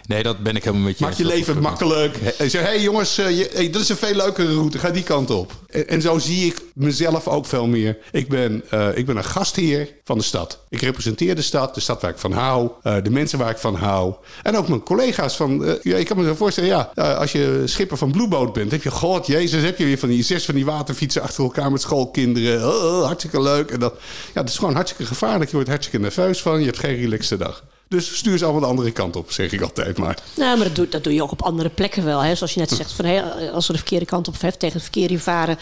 [0.10, 2.17] Nee, dat ben ik helemaal met je Maak je leven makkelijk.
[2.17, 4.80] En zeg, hé hey jongens, eh, je, hey, dat is een veel leukere route.
[4.80, 5.52] Ga die kant op.
[5.67, 7.98] En, en zo zie ik mezelf ook veel meer.
[8.12, 10.60] Ik ben, uh, ik ben een gastheer van de stad.
[10.69, 12.69] Ik representeer de stad, de stad waar ik van hou.
[12.84, 14.13] Uh, de mensen waar ik van hou.
[14.43, 15.78] En ook mijn collega's van...
[15.82, 18.72] ja, ik kan me zo voorstellen, ja, als je schipper van Blueboot bent...
[18.72, 21.72] heb je, god, jezus, heb je weer van die zes van die waterfietsen achter elkaar
[21.72, 22.67] met schoolkinderen.
[22.67, 23.72] Oh, oh, hartstikke leuk.
[23.72, 23.93] En dat,
[24.34, 25.50] ja, dat is gewoon hartstikke gevaarlijk.
[25.50, 26.60] Je wordt hartstikke nerveus van.
[26.60, 27.63] Je hebt geen relaxte dag.
[27.89, 30.17] Dus stuur ze allemaal de andere kant op, zeg ik altijd maar.
[30.36, 32.23] Nou, maar dat doe, dat doe je ook op andere plekken wel.
[32.23, 32.36] Hè.
[32.36, 34.84] Zoals je net zegt, van, hè, als we de verkeerde kant op heeft, tegen het
[34.84, 35.58] verkeer in varen...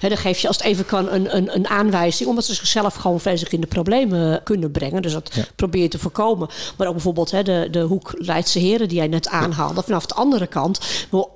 [0.00, 2.28] Hè, dan geef je als het even kan een, een, een aanwijzing...
[2.28, 5.02] omdat ze zichzelf gewoon vreselijk in de problemen kunnen brengen.
[5.02, 5.44] Dus dat ja.
[5.56, 6.48] probeer je te voorkomen.
[6.76, 9.82] Maar ook bijvoorbeeld hè, de, de hoek Leidse Heren die jij net aanhaalde...
[9.82, 10.80] vanaf de andere kant.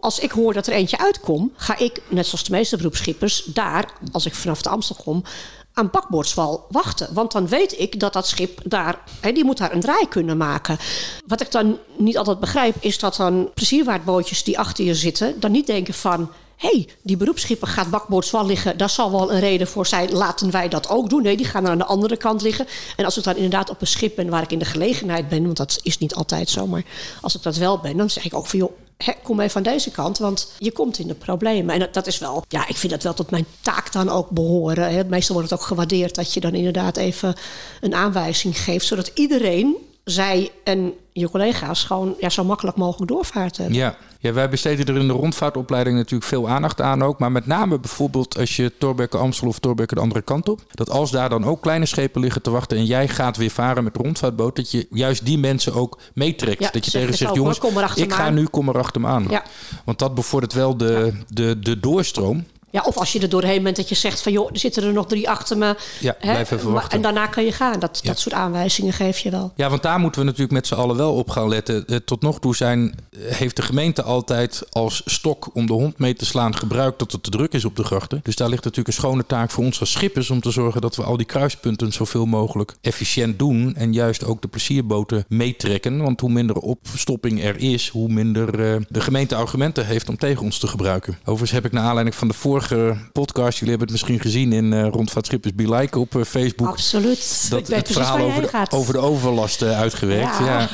[0.01, 1.53] Als ik hoor dat er eentje uitkomt...
[1.57, 3.45] ga ik, net zoals de meeste beroepsschippers...
[3.45, 5.25] daar, als ik vanaf de Amstel kom
[5.79, 7.15] aan bakboordswal wachten.
[7.15, 10.37] Want dan weet ik dat dat schip daar, hè, die moet daar een draai kunnen
[10.37, 10.79] maken.
[11.27, 15.51] Wat ik dan niet altijd begrijp, is dat dan plezierwaardbootjes die achter je zitten, dan
[15.51, 16.31] niet denken van.
[16.57, 18.79] Hey, die beroepsschipper gaat bakboordswal liggen.
[18.79, 20.13] Daar zal wel een reden voor zijn.
[20.13, 21.23] Laten wij dat ook doen.
[21.23, 22.67] Nee, die gaan aan de andere kant liggen.
[22.97, 25.45] En als ik dan inderdaad op een schip ben waar ik in de gelegenheid ben...
[25.45, 26.85] want dat is niet altijd zo, maar
[27.21, 27.97] als ik dat wel ben...
[27.97, 28.73] dan zeg ik ook van, joh,
[29.23, 31.75] kom even van deze kant, want je komt in de problemen.
[31.75, 34.31] En dat, dat, is wel, ja, ik vind dat wel tot mijn taak dan ook
[34.31, 34.95] behoren.
[34.95, 37.35] He, meestal wordt het ook gewaardeerd dat je dan inderdaad even
[37.81, 39.77] een aanwijzing geeft, zodat iedereen,
[40.11, 43.77] zij en je collega's, gewoon ja, zo makkelijk mogelijk doorvaart hebben.
[43.77, 43.97] Ja.
[44.19, 47.19] Ja, wij besteden er in de rondvaartopleiding natuurlijk veel aandacht aan ook.
[47.19, 50.63] Maar met name bijvoorbeeld als je Torbekke Amstel of Torbekke de andere kant op.
[50.71, 53.85] Dat als daar dan ook kleine schepen liggen te wachten en jij gaat weer varen
[53.85, 54.57] met rondvaartboot.
[54.57, 56.63] Dat je juist die mensen ook meetrekt.
[56.63, 57.61] Ja, dat je zeg tegen zegt, jongens,
[57.95, 59.27] ik ga nu, kom erachter me aan.
[59.29, 59.43] Ja.
[59.85, 62.45] Want dat bevordert wel de, de, de doorstroom.
[62.77, 64.93] Ja, of als je er doorheen bent dat je zegt van joh, er zitten er
[64.93, 65.77] nog drie achter me.
[66.01, 66.91] Ja, blijf even wachten.
[66.97, 67.81] En daarna kan je gaan.
[67.81, 68.09] Dat, Ja.
[68.09, 69.53] dat soort aanwijzingen geef je wel.
[69.57, 71.87] Ja, want daar moeten we natuurlijk met z'n allen wel op gaan letten.
[71.87, 75.99] Eh, Tot nog toe zijn, eh, heeft de gemeente altijd als stok om de hond
[75.99, 78.21] mee te slaan gebruikt dat het te druk is op de grachten.
[78.23, 80.97] Dus daar ligt natuurlijk een schone taak voor ons als schippers om te zorgen dat
[80.97, 83.75] we al die kruispunten zoveel mogelijk efficiënt doen.
[83.77, 86.03] En juist ook de plezierboten meetrekken.
[86.03, 90.43] Want hoe minder opstopping er is, hoe minder eh, de gemeente argumenten heeft om tegen
[90.43, 91.19] ons te gebruiken.
[91.21, 92.66] Overigens heb ik naar aanleiding van de vorige
[93.13, 97.47] podcast, jullie hebben het misschien gezien in eh Rondvaartschippers Be Like op eh, Facebook Absoluut.
[97.51, 100.39] dat het verhaal over de, over de overlast eh, uitgewerkt.
[100.39, 100.69] Ja.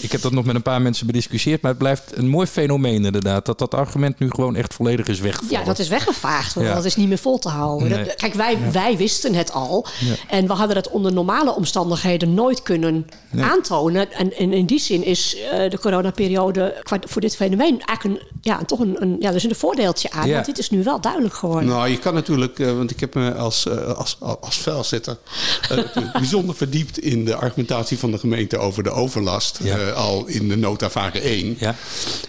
[0.00, 3.04] Ik heb dat nog met een paar mensen bediscussieerd, maar het blijft een mooi fenomeen
[3.04, 3.46] inderdaad.
[3.46, 5.58] Dat dat argument nu gewoon echt volledig is weggevallen.
[5.60, 6.54] Ja, dat is weggevaagd.
[6.54, 6.74] Want Ja.
[6.74, 7.88] dat is niet meer vol te houden.
[7.88, 8.04] Nee.
[8.04, 9.86] Dat- kijk, wij, wij wisten het al.
[10.28, 13.06] En we hadden het onder normale omstandigheden nooit kunnen
[13.40, 14.12] aantonen.
[14.12, 18.64] En, en in die zin is eh, de coronaperiode voor dit fenomeen eigenlijk een, ja,
[18.64, 20.30] toch een, een, ja, er zit een voordeeltje aan.
[20.30, 21.68] Want dit is nu wel duidelijk geworden.
[21.68, 25.16] Nou, je kan natuurlijk, eh, want ik heb me als, eh, als, als vuilzetter
[25.70, 25.78] eh,
[26.12, 29.58] bijzonder verdiept in de argumentatie van de gemeente over de overlast.
[29.62, 29.78] Ja.
[29.78, 31.56] eh, al in de nota varen 1.
[31.58, 31.74] Ja.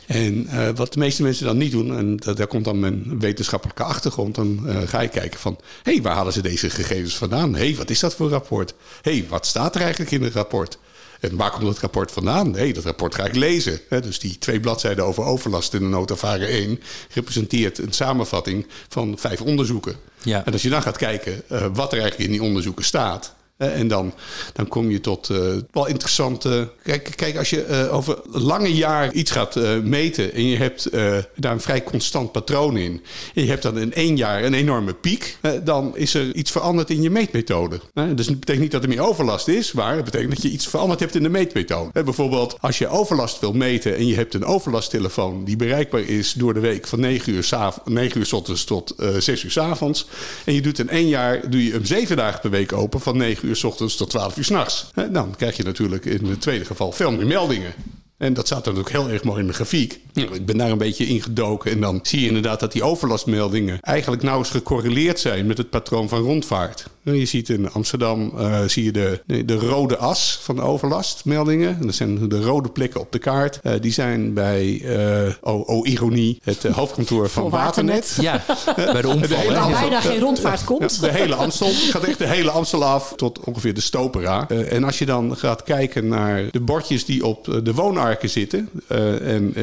[0.06, 3.20] En eh, wat de meeste mensen dan niet doen, en dat, daar komt dan mijn
[3.20, 7.16] wetenschappelijke achtergrond, dan eh, ga je kijken van, hé, hey, waar halen ze deze gegevens
[7.18, 7.54] vandaan?
[7.56, 8.74] Hé, hey, wat is dat voor rapport?
[9.02, 10.78] Hé, hey, wat staat er eigenlijk in het rapport?
[11.20, 12.52] En waar komt dat rapport vandaan?
[12.52, 13.80] Nee, dat rapport ga ik lezen.
[13.90, 16.82] Dus die twee bladzijden over overlast in de nota varen 1
[17.14, 19.96] representeert een samenvatting van vijf onderzoeken.
[20.24, 20.46] Ja.
[20.46, 23.36] En als je dan gaat kijken eh, wat er eigenlijk in die onderzoeken staat.
[23.58, 24.14] En dan,
[24.54, 25.38] dan kom je tot eh,
[25.72, 26.70] wel interessante.
[26.84, 30.34] Kijk, kijk als je eh, over lange jaar iets gaat eh, meten.
[30.34, 30.90] en je hebt
[31.36, 33.02] daar een vrij constant patroon in.
[33.36, 35.38] en je hebt dan in één jaar een enorme piek.
[35.64, 37.80] dan is er iets veranderd in je meetmethode.
[38.16, 39.72] dus het betekent niet dat er meer overlast is.
[39.72, 42.04] maar het betekent dat je iets veranderd hebt in de meetmethode.
[42.04, 43.96] Bijvoorbeeld, als je overlast wil meten.
[43.96, 47.54] en je hebt een overlasttelefoon die bereikbaar is door de week van 9 uur, 's
[47.54, 50.08] av- 9 uur 's ochtends tot eh 6 uur 's avonds.
[50.46, 53.18] En je doet in één jaar doe je hem zeven dagen per week open van
[53.18, 54.86] 9 uur 's ochtends tot 12 uur s'nachts.
[55.12, 57.74] Dan krijg je natuurlijk in het tweede geval veel meer meldingen.
[58.18, 60.00] En dat staat dan ook heel erg mooi in de grafiek.
[60.14, 63.80] Nou, ik ben daar een beetje ingedoken en dan zie je inderdaad dat die overlastmeldingen
[63.82, 66.86] eigenlijk nauwelijks gecorreleerd zijn met het patroon van rondvaart.
[67.04, 71.86] Je ziet in Amsterdam uh, zie je de, de, rode as van de overlastmeldingen.
[71.86, 73.60] dat zijn de rode plekken op de kaart.
[73.64, 78.18] Uh, die zijn bij, uh, oh, oh, ironie, het hoofdkantoor van Waternet.
[78.22, 78.44] Ja,
[78.76, 79.52] bij de omval.
[79.52, 81.02] Waar bijna geen rondvaart komt.
[81.02, 81.70] de hele Amstel.
[81.72, 84.48] gaat echt de hele Amstel af tot ongeveer de Stopera.
[84.48, 87.74] en als je dan gaat kijken naar de bordjes die op de
[88.16, 88.70] zitten.
[88.88, 89.54] en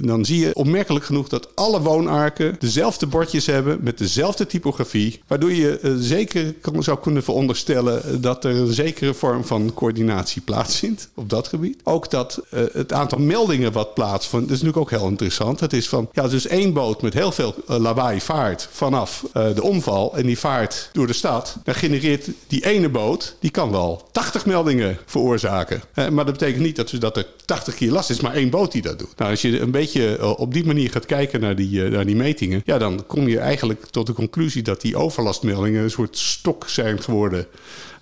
[0.00, 5.20] dan zie je opmerkelijk genoeg dat alle woonarken dezelfde bordjes hebben met dezelfde typografie.
[5.26, 11.08] Waardoor je zeker kan, zou kunnen veronderstellen dat er een zekere vorm van coördinatie plaatsvindt
[11.14, 11.80] op dat gebied.
[11.84, 12.40] Ook dat
[12.72, 15.60] het aantal meldingen wat plaatsvindt, is natuurlijk ook heel interessant.
[15.60, 20.16] Het is van, ja, dus één boot met heel veel lawaai vaart vanaf de omval
[20.16, 21.56] en die vaart door de stad.
[21.64, 25.82] Dan genereert die ene boot, die kan wel 80 meldingen veroorzaken.
[25.94, 28.72] maar dat betekent niet dat, dus dat er 80 keer last is, maar één boot
[28.72, 29.16] die dat doet.
[29.16, 32.62] Nou, als je een beetje op die manier gaat kijken naar die, naar die metingen,
[32.64, 37.02] ja, dan kom je eigenlijk tot de conclusie dat die overlastmeldingen een soort stok zijn
[37.02, 37.46] geworden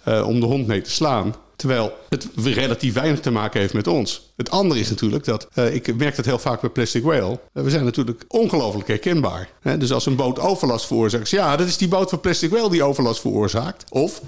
[0.09, 1.35] uh, om de hond mee te slaan.
[1.61, 4.31] Terwijl het relatief weinig te maken heeft met ons.
[4.37, 7.39] Het andere is natuurlijk dat, uh, ik merk dat heel vaak bij Plastic Whale.
[7.55, 9.49] Uh, we zijn natuurlijk ongelooflijk herkenbaar.
[9.61, 9.79] Hè?
[9.79, 12.83] Dus als een boot overlast veroorzaakt, ja, dat is die boot van Plastic Whale die
[12.83, 13.85] overlast veroorzaakt.
[13.91, 14.23] Of,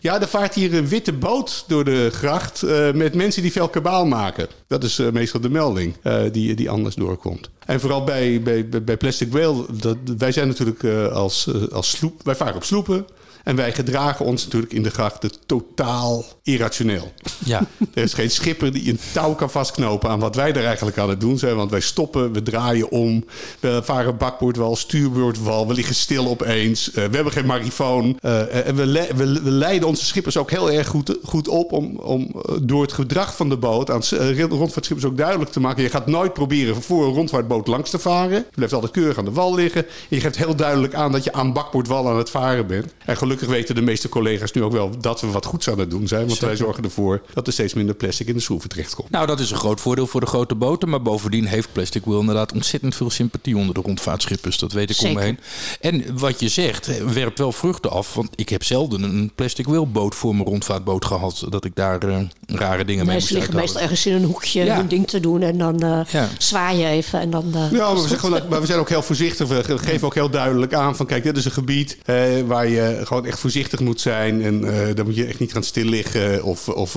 [0.00, 3.68] ja, er vaart hier een witte boot door de gracht uh, met mensen die veel
[3.68, 4.48] kabaal maken.
[4.66, 5.94] Dat is meestal de melding
[6.32, 7.50] die, die anders doorkomt.
[7.66, 12.36] En vooral bij, bij, bij Plastic Whale, dat, wij zijn natuurlijk als, als sloep, wij
[12.36, 13.06] varen op sloepen.
[13.46, 17.12] En wij gedragen ons natuurlijk in de grachten totaal irrationeel.
[17.44, 17.60] Ja.
[17.94, 21.08] Er is geen schipper die een touw kan vastknopen aan wat wij er eigenlijk aan
[21.08, 21.56] het doen zijn.
[21.56, 23.24] Want wij stoppen, we draaien om,
[23.60, 26.88] we varen bakboordwal, stuurboordwal, we liggen stil opeens.
[26.88, 28.18] Uh, we hebben geen marifoon.
[28.22, 31.72] Uh, en we, le we, we, leiden onze schippers ook heel erg goed, goed op
[31.72, 34.02] om, om eh, door het gedrag van de boot aan
[34.48, 35.82] rondvaartschippers ook duidelijk te maken.
[35.82, 38.36] Je gaat nooit proberen voor een rondvaartboot langs te varen.
[38.36, 39.82] Je blijft altijd keurig aan de wal liggen.
[39.86, 42.94] En je geeft heel duidelijk aan dat je aan bakboordwal aan het varen bent.
[43.04, 45.78] En gelukkig gelukkig weten de meeste collega's nu ook wel dat we wat goeds aan
[45.78, 46.26] het doen zijn.
[46.26, 49.10] Want wij zorgen ervoor dat er steeds minder plastic in de schroeven terechtkomt.
[49.10, 50.88] Nou, dat is een groot voordeel voor de grote boten.
[50.88, 54.58] Maar bovendien heeft Plastic Wheel inderdaad ontzettend veel sympathie onder de rondvaartschippers.
[54.58, 55.38] Dat weet ik om me heen.
[55.80, 58.14] En wat je zegt, werpt wel vruchten af.
[58.14, 61.46] Want ik heb zelden een Plastic Wheel boot voor mijn rondvaartboot gehad.
[61.48, 64.78] Dat ik daar uh, rare dingen mee moest liggen meestal ergens in een hoekje ja.
[64.78, 65.42] een ding te doen.
[65.42, 66.28] En dan uh, ja.
[66.38, 67.20] zwaai je even.
[67.20, 69.48] En dan, uh, ja, maar we, zeggen, maar we zijn ook heel voorzichtig.
[69.48, 71.98] We geven ook heel duidelijk aan van kijk, dit is een gebied
[72.46, 74.42] waar je gewoon echt voorzichtig moet zijn.
[74.42, 76.96] En uh, dan moet je echt niet gaan stil liggen of, of,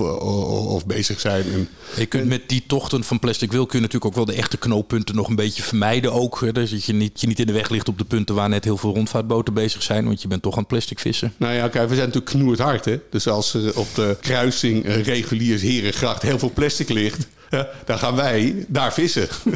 [0.66, 1.44] of bezig zijn.
[1.52, 4.40] En, je kunt met die tochten van plastic wil kun je natuurlijk ook wel de
[4.40, 6.54] echte knooppunten nog een beetje vermijden ook.
[6.54, 8.64] Dus dat je niet, je niet in de weg ligt op de punten waar net
[8.64, 10.04] heel veel rondvaartboten bezig zijn.
[10.04, 11.32] Want je bent toch aan plastic vissen.
[11.36, 12.84] Nou ja, kijk, we zijn natuurlijk knoerd hard.
[12.84, 13.00] Hè?
[13.10, 17.98] Dus als er op de kruising uh, reguliers Herengracht heel veel plastic ligt ja, dan
[17.98, 19.28] gaan wij daar vissen.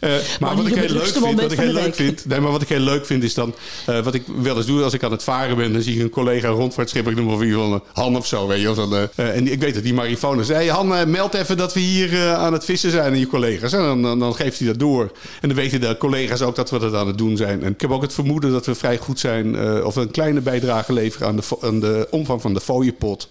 [0.00, 2.62] uh, maar, wat ik heel leuk vind, wat ik heel leuk vind, nee, maar wat
[2.62, 3.54] ik heel leuk vind is dan,
[3.88, 6.02] uh, wat ik wel eens doe als ik aan het varen ben, dan zie ik
[6.02, 8.94] een collega rondvaartschip, ik noem maar wie van Han of zo, weet je, of dan,
[8.94, 12.34] uh, en ik weet dat die marifoon zei, hey, Han, meld even dat we hier
[12.34, 13.72] aan het vissen zijn en je collega's.
[13.72, 15.10] En dan, dan, dan, geeft hij dat door.
[15.40, 17.62] En dan weten de collega's ook dat we dat aan het doen zijn.
[17.62, 20.92] En ik heb ook het vermoeden dat we vrij goed zijn, of een kleine bijdrage
[20.92, 23.28] leveren aan de, aan de omvang van de fooiepot.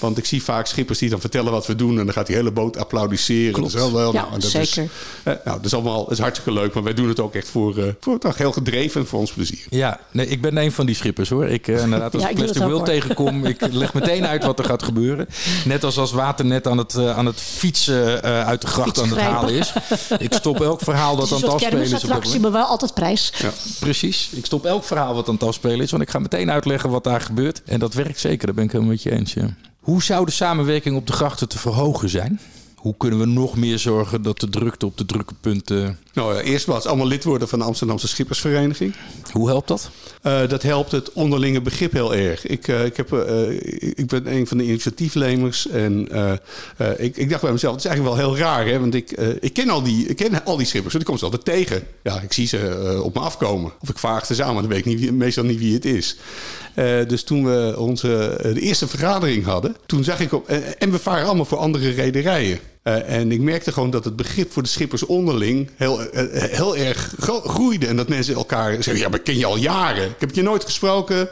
[0.00, 1.98] Want ik zie vaak schippers die dan vertellen wat we doen.
[1.98, 3.52] En dan gaat die hele boot applaudisseren.
[3.52, 3.72] Klopt.
[3.72, 4.82] Dat is wel, wel, ja, nou, dat zeker.
[4.82, 4.88] Is,
[5.22, 6.74] eh, nou, dat is allemaal dat is hartstikke leuk.
[6.74, 9.32] Maar wij doen het ook echt voor, uh, voor nou, heel gedreven en voor ons
[9.32, 9.66] plezier.
[9.68, 11.46] Ja, nee, ik ben een van die schippers hoor.
[11.46, 14.64] Ik, uh, inderdaad, als ja, ik Plastic Wheel tegenkom, ik leg meteen uit wat er
[14.64, 15.28] gaat gebeuren.
[15.64, 19.54] Net als als Waternet aan het, aan het fietsen uit de gracht aan het halen
[19.54, 19.72] is.
[20.18, 21.94] Ik stop elk verhaal dat aan het afspelen is.
[21.94, 23.32] attractie, maar wel altijd prijs.
[23.38, 23.50] Ja.
[23.80, 24.30] Precies.
[24.32, 25.90] Ik stop elk verhaal wat aan het afspelen is.
[25.90, 27.62] Want ik ga meteen uitleggen wat daar gebeurt.
[27.64, 28.46] En dat werkt zeker.
[28.46, 29.32] Daar ben ik helemaal met je eens.
[29.32, 29.48] Ja.
[29.80, 32.40] Hoe zou de samenwerking op de grachten te verhogen zijn?
[32.78, 35.98] Hoe kunnen we nog meer zorgen dat de drukte op de drukke punten.
[36.12, 38.94] Nou ja, eerst was allemaal lid worden van de Amsterdamse Schippersvereniging.
[39.32, 39.90] Hoe helpt dat?
[40.22, 42.46] Uh, dat helpt het onderlinge begrip heel erg.
[42.46, 45.68] Ik, uh, ik, heb, uh, ik ben een van de initiatiefnemers.
[45.68, 46.08] En
[46.96, 48.66] ik, ik, dacht bij mezelf, het is eigenlijk wel heel raar.
[48.66, 48.80] Hè?
[48.80, 49.10] Want ik,
[49.40, 50.92] ik, ken al die, ik ken al die schippers.
[50.92, 51.82] Want ik kom ze altijd tegen.
[52.02, 53.72] Ja, ik zie ze op me afkomen.
[53.80, 54.62] Of ik vaag ze samen.
[54.62, 56.16] Dan weet ik niet, meestal niet wie het is.
[57.08, 59.76] dus toen we onze de eerste vergadering hadden.
[59.86, 60.48] Toen zag ik op...
[60.78, 62.58] en we varen allemaal voor andere rederijen.
[62.88, 66.76] Uh, en ik merkte gewoon dat het begrip voor de schippers onderling heel, uh, heel
[66.76, 67.86] erg groeide.
[67.86, 70.04] En dat mensen elkaar zeggen, ja, maar ken je al jaren.
[70.04, 71.28] Ik heb je nooit gesproken.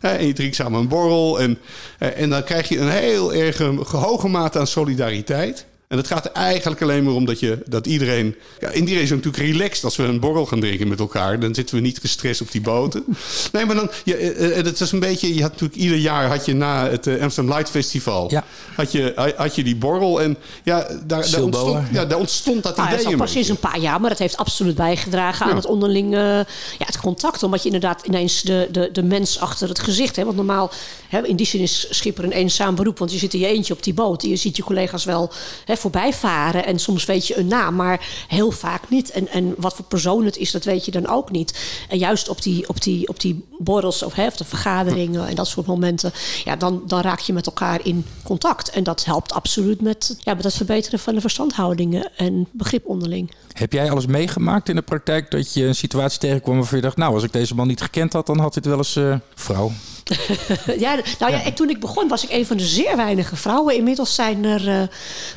[0.00, 1.40] Uh, en je drinkt samen een borrel.
[1.40, 1.58] En,
[1.98, 5.66] en dan krijg je een heel erg hoge mate aan solidariteit.
[5.90, 8.36] En het gaat er eigenlijk alleen maar om dat, je, dat iedereen...
[8.60, 11.40] Ja, iedereen is natuurlijk relaxed als we een borrel gaan drinken met elkaar.
[11.40, 13.04] Dan zitten we niet gestrest op die boten.
[13.52, 13.90] Nee, maar dan...
[14.04, 15.34] Ja, het is een beetje...
[15.34, 18.30] Je had natuurlijk ieder jaar had je na het Amsterdam Light Festival...
[18.30, 18.44] Ja.
[18.74, 22.76] Had, je, had je die borrel en ja, daar, daar, ontstond, ja, daar ontstond dat
[22.76, 25.66] nou, idee Dat is sinds een paar jaar, maar dat heeft absoluut bijgedragen aan het
[25.66, 26.14] onderling...
[26.14, 26.44] ja,
[26.78, 27.42] het contact.
[27.42, 30.26] Omdat je inderdaad ineens de, de, de mens achter het gezicht hebt.
[30.26, 30.70] Want normaal,
[31.10, 32.98] in die zin is schipper een eenzaam beroep.
[32.98, 34.22] Want je zit in je eentje op die boot.
[34.22, 35.30] Je ziet je collega's wel
[35.64, 36.66] hè, voorbij varen.
[36.66, 39.10] En soms weet je een naam, maar heel vaak niet.
[39.10, 41.84] En, en wat voor persoon het is, dat weet je dan ook niet.
[41.88, 45.48] En juist op die, op die, op die borrels of, hè, de vergaderingen en dat
[45.48, 46.12] soort momenten.
[46.44, 48.70] Ja, dan, dan raak je met elkaar in contact.
[48.70, 53.30] En dat helpt absoluut met, ja, met het verbeteren van de verstandhoudingen en begrip onderling.
[53.52, 56.96] Heb jij alles meegemaakt in de praktijk dat je een situatie tegenkwam waarvan je dacht,
[56.96, 59.72] nou, als ik deze man niet gekend had, dan had dit wel eens uh, vrouw.
[60.84, 63.76] ja, nou ja, toen ik begon was ik een van de zeer weinige vrouwen.
[63.76, 64.82] Inmiddels zijn er uh,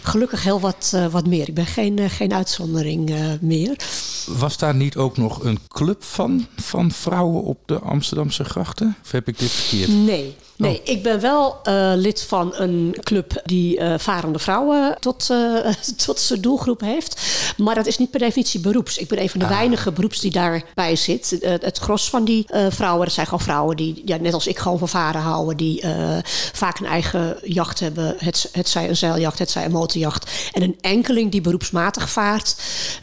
[0.01, 1.47] gelukkig heel wat, uh, wat meer.
[1.47, 3.75] Ik ben geen, uh, geen uitzondering meer.
[4.25, 8.95] Was daar niet ook nog een club van, van vrouwen op de Amsterdamse grachten?
[9.03, 9.89] Of heb ik dit verkeerd?
[9.89, 10.87] Nee, Nee, oh.
[10.87, 15.67] ik ben wel uh, lid van een club die uh, varende vrouwen tot, uh,
[16.05, 17.21] tot zijn doelgroep heeft.
[17.57, 18.97] Maar dat is niet per definitie beroeps.
[18.97, 19.51] Ik ben een van de ah.
[19.51, 21.37] weinige beroeps die daarbij zit.
[21.41, 24.77] het gros van die vrouwen, dat zijn gewoon vrouwen die ja, net als ik gewoon
[24.77, 25.57] van varen houden.
[25.57, 25.83] Die
[26.53, 28.15] vaak een eigen jacht hebben.
[28.17, 30.31] Het, het zij een zeiljacht, het zij een motorjacht.
[30.51, 32.55] En een enkeling die beroepsmatig vaart.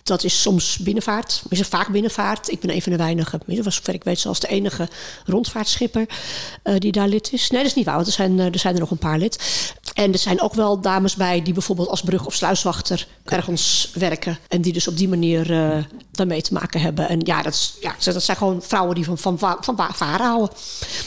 [0.03, 1.43] Dat is soms binnenvaart.
[1.49, 2.51] Is vaak binnenvaart.
[2.51, 4.89] Ik ben een van de weinige, zover ik weet zelfs de enige
[5.27, 6.07] rondvaartschipper
[6.79, 7.40] die daar lid is.
[7.49, 9.39] Nee, dat is niet waar, want er zijn, er zijn er nog een paar lid.
[9.95, 14.39] En er zijn ook wel dames bij die bijvoorbeeld als brug- of sluiswachter ergens werken.
[14.49, 15.77] En die dus op die manier uh,
[16.13, 17.09] daarmee te maken hebben.
[17.09, 20.27] En ja dat, is, ja, dat zijn gewoon vrouwen die van, van, van, van varen
[20.27, 20.51] houden.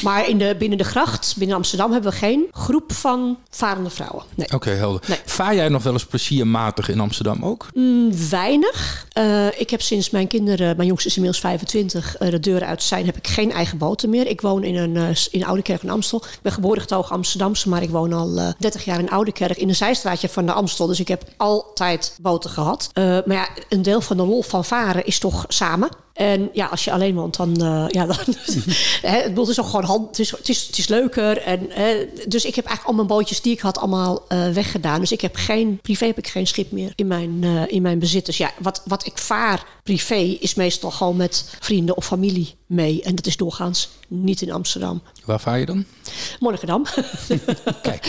[0.02, 4.24] Maar in de, binnen de gracht, binnen Amsterdam, hebben we geen groep van varende vrouwen.
[4.36, 4.46] Nee.
[4.46, 5.02] Oké, okay, helder.
[5.08, 5.20] Nee.
[5.26, 7.68] Vaar jij nog wel eens pleziermatig in Amsterdam ook?
[7.74, 9.08] Mm, weinig.
[9.18, 12.84] Uh, ik heb sinds mijn kinderen, mijn jongste is inmiddels 25, uh, de deuren uit
[12.84, 14.28] zijn, heb ik geen eigen boten meer.
[14.28, 16.23] Ik woon in, een, in Oudekerk in Amstel.
[16.26, 19.76] Ik ben geboren getogen Amsterdamse, maar ik woon al 30 jaar in Oudekerk in een
[19.76, 20.88] zijstraatje van de Amstel.
[20.88, 22.90] Dus ik heb altijd boten gehad.
[22.94, 25.90] maar ja, een deel van de lol van varen is toch samen.
[26.14, 27.64] En ja, als je alleen woont, dan.
[27.64, 28.16] Uh, ja, dan
[29.46, 30.08] het is ook gewoon hand.
[30.08, 31.38] Het is, het is, het is leuker.
[31.38, 31.70] En,
[32.28, 35.00] dus ik heb eigenlijk al mijn bootjes die ik had allemaal uh, weggedaan.
[35.00, 35.80] Dus ik heb geen.
[35.82, 38.26] Privé heb ik geen schip meer in mijn, uh, in mijn bezit.
[38.26, 43.02] Dus ja, wat, wat ik vaar privé is meestal gewoon met vrienden of familie mee.
[43.02, 45.02] En dat is doorgaans niet in Amsterdam.
[45.26, 45.86] Waar vaar je dan?
[46.40, 46.86] Monnikendam.
[47.82, 48.06] Kijk.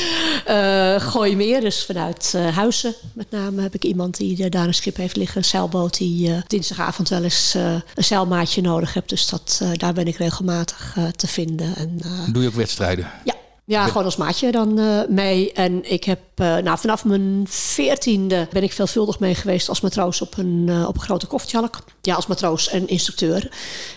[1.02, 5.16] gooi meer, dus vanuit Huizen met name heb ik iemand die daar een schip heeft
[5.16, 5.36] liggen.
[5.36, 7.56] Een zeilboot die dinsdagavond wel eens
[7.94, 9.08] een zeilmaatje nodig heb.
[9.08, 11.76] Dus dat, uh, daar ben ik regelmatig uh, te vinden.
[11.76, 13.10] En, uh, Doe je ook wedstrijden?
[13.24, 13.34] Ja.
[13.66, 15.52] Ja, gewoon als maatje dan mee.
[15.52, 20.38] En ik heb nou, vanaf mijn veertiende ben ik veelvuldig mee geweest als matroos op
[20.38, 21.78] een, op een grote koffietjalk.
[22.00, 23.52] Ja, als matroos en instructeur.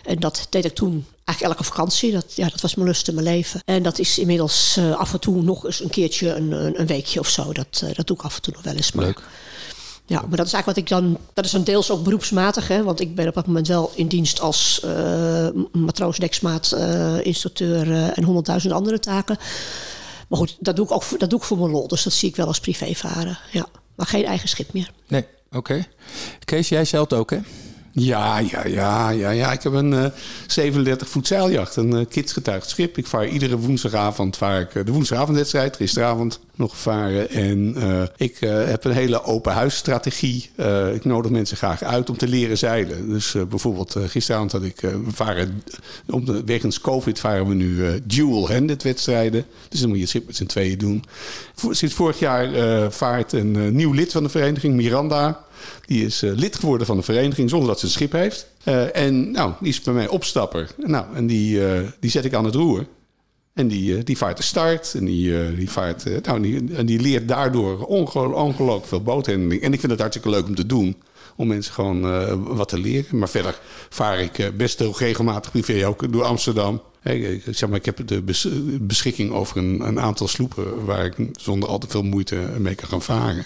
[0.06, 2.12] En dat deed ik toen eigenlijk elke vakantie.
[2.12, 3.62] Dat, ja, dat was mijn lust in mijn leven.
[3.66, 7.20] En dat is inmiddels af en toe nog eens een keertje een, een, een weekje
[7.20, 7.54] of zo.
[7.54, 8.92] Dat, dat doe ik af en toe nog wel eens.
[8.92, 9.22] Maar, Leuk.
[10.10, 11.18] Ja, maar dat is eigenlijk wat ik dan.
[11.34, 14.08] Dat is dan deels ook beroepsmatig, hè, want ik ben op dat moment wel in
[14.08, 19.38] dienst als uh, matroos, deksmaat, uh, instructeur uh, en honderdduizend andere taken.
[20.28, 22.30] Maar goed, dat doe, ik ook, dat doe ik voor mijn lol, dus dat zie
[22.30, 23.40] ik wel als privévaren.
[23.52, 23.66] Ja,
[23.96, 24.92] maar geen eigen schip meer.
[25.08, 25.88] Nee, oké.
[26.46, 27.40] Kees, jij zelf ook, hè?
[28.00, 29.52] Ja, ja, ja, ja, ja.
[29.52, 30.06] Ik heb een uh,
[30.48, 32.98] 37 voet zeiljacht, een uh, kidsgetuigd schip.
[32.98, 37.30] Ik vaar iedere woensdagavond vaar ik, uh, de woensdagavondwedstrijd, gisteravond nog varen.
[37.30, 37.76] En
[38.18, 40.50] ik heb een hele open huisstrategie.
[40.94, 43.10] ik nodig mensen graag uit om te leren zeilen.
[43.10, 45.64] Dus bijvoorbeeld gisteravond had ik, we varen,
[46.10, 49.46] om wegens COVID varen we nu dual-handed wedstrijden.
[49.70, 51.04] Dus dan moet je het schip met z'n tweeën doen.
[51.70, 52.50] sinds vorig jaar
[52.92, 55.47] vaart een nieuw lid van de vereniging, Miranda.
[55.86, 58.48] Die is uh, lid geworden van de vereniging zonder dat ze een schip heeft.
[58.66, 60.70] Uh, en nou, die is bij mij opstapper.
[60.78, 62.86] Nou, en die, uh, die zet ik aan het roer.
[63.54, 64.94] En die, die vaart de start.
[64.94, 69.62] En die, die, vaart, nou, die, en die leert daardoor ongelooflijk veel boothandeling.
[69.62, 70.96] En ik vind het hartstikke leuk om te doen.
[71.36, 73.18] Om mensen gewoon wat te leren.
[73.18, 76.82] Maar verder vaar ik best heel regelmatig privé ook door Amsterdam.
[77.04, 78.24] Ik, zeg maar, ik heb de
[78.82, 82.90] beschikking over een, een, aantal sloepen waar ik zonder al te veel moeite mee kan
[82.90, 83.46] gaan varen.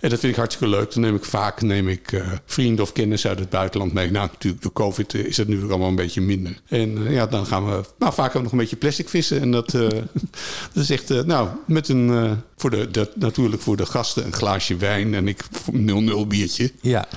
[0.00, 0.92] En dat vind ik hartstikke leuk.
[0.92, 4.10] Dan neem ik vaak neem ik, uh, vrienden of kennis uit het buitenland mee.
[4.10, 6.60] Nou, natuurlijk door COVID eh, is het nu allemaal een beetje minder.
[6.68, 9.40] En uh, ja, dan gaan we nou, vaak ook nog een beetje plastic vissen.
[9.40, 9.88] En dat, uh,
[10.72, 15.14] dat is echt, nou, met een, voor de, natuurlijk voor de gasten een glaasje wijn
[15.14, 16.72] en ik 0-0 biertje.
[16.80, 17.08] Ja.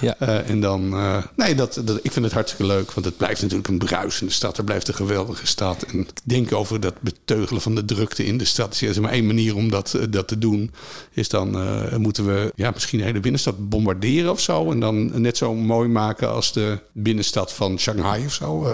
[0.00, 0.16] ja.
[0.18, 0.88] en dan,
[1.36, 2.92] nee, dat, dat, ik vind het hartstikke leuk.
[2.92, 4.58] Want het blijft natuurlijk een bruisende stad.
[4.58, 5.82] Er blijft een geweldig geweldige stad.
[5.82, 8.82] En ik denk over dat beteugelen van de drukte in de stad.
[8.82, 10.70] Is maar één manier om dat, eh, dat te doen.
[11.12, 14.70] Is dan uh, moeten we ja, misschien de hele binnenstad bombarderen of zo.
[14.70, 18.72] En dan net zo mooi maken als de binnenstad van Shanghai of zo.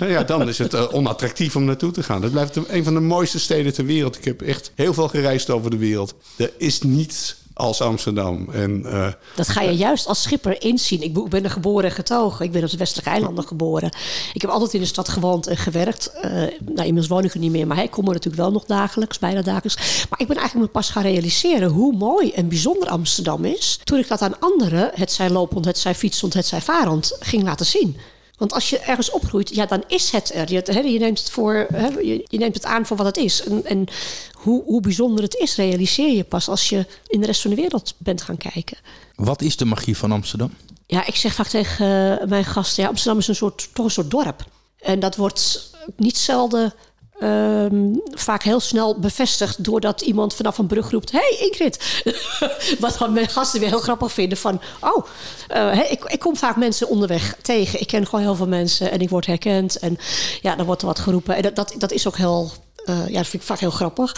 [0.00, 2.20] Uh, ja, dan is het onattractief om naartoe te gaan.
[2.20, 4.16] Dat blijft een van de mooiste steden ter wereld.
[4.16, 6.14] Ik heb echt heel veel gereisd over de wereld.
[6.36, 8.48] Er is niets als Amsterdam.
[8.52, 11.02] En, uh, dat ga je juist als schipper inzien.
[11.02, 12.44] Ik ben er geboren en getogen.
[12.44, 13.92] Ik ben op de Westelijke Eilanden geboren.
[14.32, 16.10] Ik heb altijd in de stad gewoond en gewerkt.
[16.14, 18.64] Uh, nou, inmiddels woon ik er niet meer, maar ik kom er natuurlijk wel nog
[18.64, 20.06] dagelijks, bijna dagelijks.
[20.10, 23.80] Maar ik ben eigenlijk me pas gaan realiseren hoe mooi en bijzonder Amsterdam is.
[23.84, 27.42] Toen ik dat aan anderen, het zij lopend, het zij fietsend, het zij varend, ging
[27.42, 27.96] laten zien.
[28.42, 30.52] Want als je ergens opgroeit, ja, dan is het er.
[30.52, 31.66] Je, je neemt, het voor,
[32.02, 33.42] je, je, neemt het aan voor wat het is.
[33.42, 33.86] En, en
[34.32, 37.56] hoe, hoe bijzonder het is, realiseer je pas als je in de rest van de
[37.56, 38.78] wereld bent gaan kijken.
[39.14, 40.54] Wat is de magie van Amsterdam?
[40.86, 43.90] Ja, ik zeg vaak tegen eh, mijn gasten: ja, Amsterdam is een soort, toch een
[43.90, 44.44] soort dorp.
[44.78, 46.74] En dat wordt niet zelden
[47.22, 52.02] Um, vaak heel snel bevestigd doordat iemand vanaf een brug roept: Hey Ingrid!
[52.80, 55.06] Wat dan mijn gasten weer heel grappig vinden: van oh,
[55.54, 57.80] uh, ik, ik, kom vaak mensen onderweg tegen.
[57.80, 59.78] Ik ken gewoon heel veel mensen en ik word herkend.
[59.78, 59.98] En
[60.40, 61.36] ja, dan wordt er wat geroepen.
[61.36, 62.50] En dat, dat, dat is ook heel,
[62.86, 64.16] uh, ja, dat vind ik vaak heel grappig.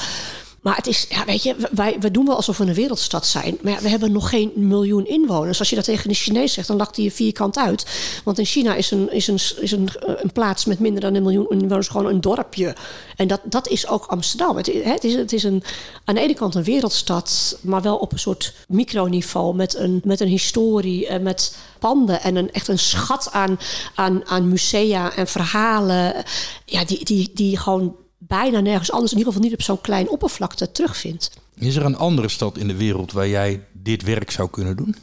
[0.65, 3.59] Maar het is, ja, weet je, wij, doen wel alsof we een wereldstad zijn.
[3.61, 5.59] Maar ja, we hebben nog geen miljoen inwoners.
[5.59, 7.87] Als je dat tegen een Chinees zegt, dan lacht hij je vierkant uit.
[8.25, 11.15] Want in China is een, is een, is een, eh, een plaats met minder dan
[11.15, 12.77] een miljoen inwoners gewoon een dorpje.
[13.17, 14.57] En dat, dat is ook Amsterdam.
[14.57, 15.63] Het, het, is, het is een,
[16.05, 19.55] aan de ene kant een wereldstad, maar wel op een soort microniveau.
[19.55, 23.59] Met een, met een historie en met panden en een, echt een schat aan,
[23.95, 26.25] aan, aan musea en verhalen.
[26.65, 27.97] Ja, die, die, die gewoon
[28.41, 31.31] bijna nergens anders, in ieder geval niet op zo'n klein oppervlakte, terugvindt.
[31.55, 34.97] Is er een andere stad in de wereld waar jij dit werk zou kunnen doen?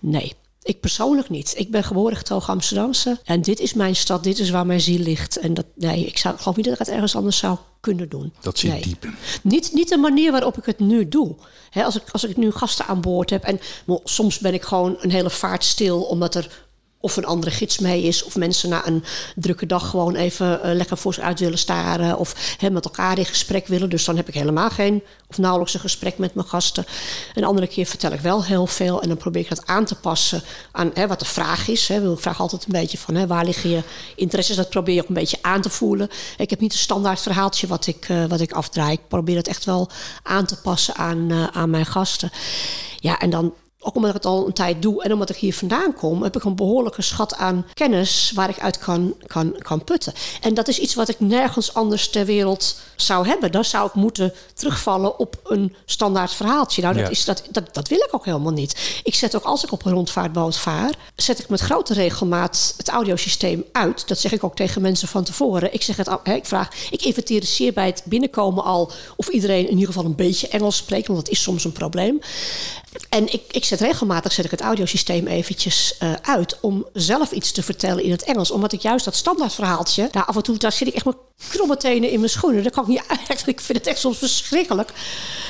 [0.00, 0.32] Nee.
[0.62, 1.54] Ik persoonlijk niet.
[1.56, 3.18] Ik ben geboren getogen Amsterdamse.
[3.24, 5.38] En dit is mijn stad, dit is waar mijn ziel ligt.
[5.38, 8.32] En dat, nee, ik zou, geloof niet dat ik het ergens anders zou kunnen doen.
[8.40, 8.82] Dat zit nee.
[8.82, 9.06] diep.
[9.42, 11.34] Niet, niet de manier waarop ik het nu doe.
[11.74, 13.44] als, ik, als ik nu gasten aan boord heb.
[13.44, 13.60] En
[14.04, 16.66] soms ben ik gewoon een hele vaart stil, omdat er
[17.02, 19.04] of een andere gids mee is, of mensen na een
[19.36, 23.18] drukke dag gewoon even uh, lekker voor ze uit willen staren, of hè, met elkaar
[23.18, 23.90] in gesprek willen.
[23.90, 26.86] Dus dan heb ik helemaal geen of nauwelijks een gesprek met mijn gasten.
[27.34, 29.94] Een andere keer vertel ik wel heel veel en dan probeer ik dat aan te
[29.94, 30.42] passen
[30.72, 31.88] aan wat de vraag is.
[31.88, 32.12] Hè.
[32.12, 33.82] Ik vraag altijd een beetje van waar liggen je
[34.16, 34.56] interesses.
[34.56, 36.08] Dat probeer je ook een beetje aan te voelen.
[36.36, 38.92] Ik heb niet een standaard verhaaltje wat ik, uh, wat ik afdraai.
[38.92, 39.90] Ik probeer het echt wel
[40.22, 42.30] aan te passen aan, uh, aan mijn gasten.
[42.98, 45.54] Ja, en dan ook omdat ik het al een tijd doe en omdat ik hier
[45.54, 49.84] vandaan kom, heb ik een behoorlijke schat aan kennis waar ik uit kan, kan, kan
[49.84, 50.12] putten.
[50.40, 53.52] En dat is iets wat ik nergens anders ter wereld zou hebben.
[53.52, 56.82] Dan zou ik moeten terugvallen op een standaard verhaaltje.
[56.82, 59.00] Nou, dat, is, dat, dat, dat wil ik ook helemaal niet.
[59.02, 62.88] Ik zet ook als ik op een rondvaartboot vaar, zet ik met grote regelmaat het
[62.88, 64.08] audiosysteem uit.
[64.08, 65.74] Dat zeg ik ook tegen mensen van tevoren.
[65.74, 69.86] Ik zeg het, ik vraag, ik inventariseer bij het binnenkomen al of iedereen in ieder
[69.86, 72.20] geval een beetje Engels spreekt, want dat is soms een probleem.
[73.08, 77.52] En ik, ik zet regelmatig zet ik het audiosysteem eventjes uh, uit om zelf iets
[77.52, 78.50] te vertellen in het Engels.
[78.50, 81.16] Omdat ik juist dat standaardverhaaltje, daar af en toe daar zit ik echt met
[81.48, 82.62] kromme tenen in mijn schoenen.
[82.62, 83.42] Dat kan ik niet uit.
[83.46, 84.92] Ik vind het echt soms verschrikkelijk.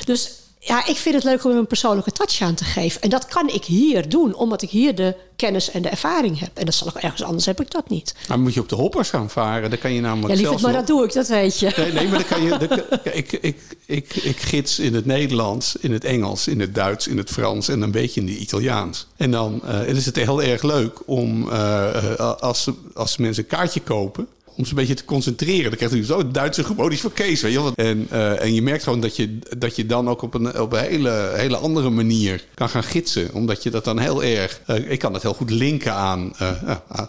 [0.04, 0.30] Dus
[0.64, 3.00] ja, ik vind het leuk om een persoonlijke touch aan te geven.
[3.00, 6.50] En dat kan ik hier doen, omdat ik hier de kennis en de ervaring heb.
[6.54, 8.14] En dat zal ook ergens anders heb ik dat niet.
[8.28, 9.70] Maar moet je op de hoppers gaan varen?
[9.70, 11.72] Dan kan je namelijk ja, lieverd, maar dat doe ik, dat weet je.
[11.76, 12.66] Nee, nee maar dan kan je...
[12.68, 12.80] Dan,
[13.12, 13.56] ik, ik,
[13.86, 17.68] ik, ik gids in het Nederlands, in het Engels, in het Duits, in het Frans
[17.68, 19.06] en een beetje in de Italiaans.
[19.16, 23.80] En dan uh, is het heel erg leuk om, uh, als, als mensen een kaartje
[23.80, 25.70] kopen om ze een beetje te concentreren.
[25.70, 27.40] Dan krijg je zo het Duitse gewoon iets voor Kees.
[27.40, 27.72] Weet je?
[27.74, 30.72] En, uh, en je merkt gewoon dat je, dat je dan ook op een, op
[30.72, 33.28] een hele, hele andere manier kan gaan gidsen.
[33.32, 34.60] Omdat je dat dan heel erg...
[34.66, 36.50] Uh, ik kan dat heel goed linken aan, uh,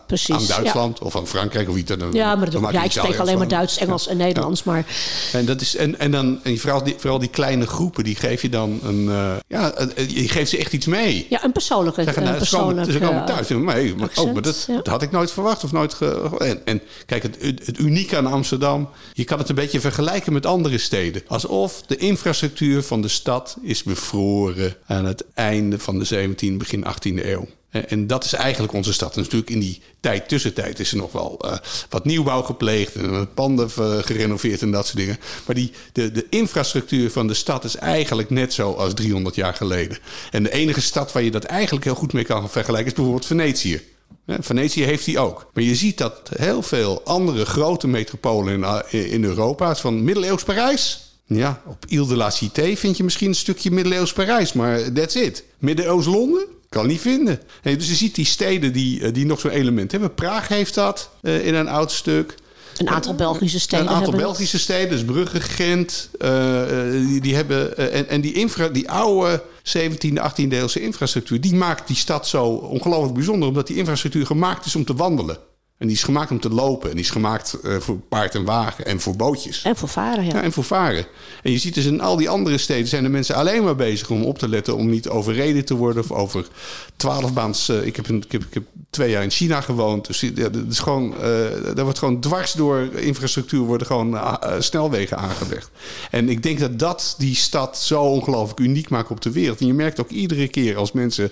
[0.07, 1.95] Precies, aan Duitsland of aan Frankrijk of iets.
[1.97, 4.11] Dan, ja, maar dat, ja, ik spreek alleen maar Duits, Engels ja.
[4.11, 4.63] en Nederlands.
[4.63, 4.85] Maar...
[5.33, 8.41] En, dat is, en, en, dan, en vooral, die, vooral die kleine groepen, die geef
[8.41, 9.03] je dan een...
[9.47, 9.73] ja,
[10.07, 11.25] je geeft ze echt iets mee.
[11.29, 12.03] Ja, een persoonlijke...
[12.03, 13.47] Zeggen, nou, ze, komen, ze komen thuis.
[13.47, 15.93] Nee, maar, oh, maar dat, dat, had ik nooit verwacht of nooit...
[15.93, 19.79] Ge, en, en kijk, het het, het unieke aan Amsterdam, je kan het een beetje
[19.79, 21.21] vergelijken met andere steden.
[21.27, 26.85] Alsof de infrastructuur van de stad is bevroren aan het einde van de 17e, begin
[26.85, 27.47] 18e eeuw.
[27.73, 29.15] En dat is eigenlijk onze stad.
[29.15, 31.53] En natuurlijk in die tijd, tussentijd, is er nog wel uh,
[31.89, 33.69] wat nieuwbouw gepleegd en panden
[34.05, 35.17] gerenoveerd en dat soort dingen.
[35.45, 39.53] Maar die, de, de infrastructuur van de stad is eigenlijk net zo als 300 jaar
[39.53, 39.97] geleden.
[40.31, 43.25] En de enige stad waar je dat eigenlijk heel goed mee kan vergelijken is bijvoorbeeld
[43.25, 43.81] Venetië.
[44.25, 45.49] Venetië heeft die ook.
[45.53, 50.43] Maar je ziet dat heel veel andere grote metropolen in, eh, in Europa, van middeleeuws
[50.43, 51.01] Parijs.
[51.25, 55.15] Ja, op Ile de la Cité vind je misschien een stukje middeleeuws Parijs, maar that's
[55.15, 55.43] it.
[55.57, 56.45] Middeleeuws Londen?
[56.69, 57.39] Kan niet vinden.
[57.61, 60.13] dus je ziet die steden die, eh, die nog zo'n element hebben.
[60.13, 62.35] Praag heeft dat uh, in een oud stuk.
[62.77, 64.13] Een aantal Belgische steden Een aantal.
[64.13, 67.77] Belgische steden, dus Brugge, Gent, eh, eh, die, die hebben.
[67.77, 72.27] eh, en, en die, infra, die oude 17e, 18e eeuwse infrastructuur, die maakt die stad
[72.27, 75.37] zo ongelooflijk bijzonder, omdat die infrastructuur gemaakt is om te wandelen.
[75.83, 76.89] En die is gemaakt om te lopen.
[76.89, 79.61] En die is gemaakt eh, voor paard en wagen en voor bootjes.
[79.63, 80.31] En voor varen, ja.
[80.33, 81.05] Ja, en voor varen.
[81.41, 84.09] En je ziet dus in al die andere steden zijn de mensen alleen maar bezig
[84.09, 86.47] om op te letten om niet overreden te worden of over
[86.95, 87.69] twaalfbaans.
[87.69, 90.07] eh ik, heb een, ik, heb, ik heb twee jaar in China gewoond.
[90.07, 91.29] Dus ja, dat is gewoon, eh
[91.75, 94.19] daar wordt gewoon dwars door infrastructuur worden gewoon
[94.59, 95.69] snelwegen aangelegd.
[96.11, 99.59] En ik denk dat dat die stad zo ongelooflijk uniek maakt op de wereld.
[99.59, 101.31] En je merkt ook iedere keer als mensen.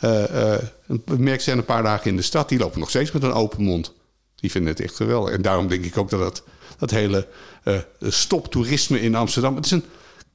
[0.00, 0.62] Eh eh
[1.18, 3.62] merk zijn een paar dagen in de stad, die lopen nog steeds met een open
[3.62, 3.92] mond.
[4.34, 5.34] Die vinden het echt geweldig.
[5.34, 6.42] En daarom denk ik ook dat dat,
[6.78, 7.26] dat hele
[7.64, 9.56] eh stop toerisme in Amsterdam.
[9.56, 9.84] Het is een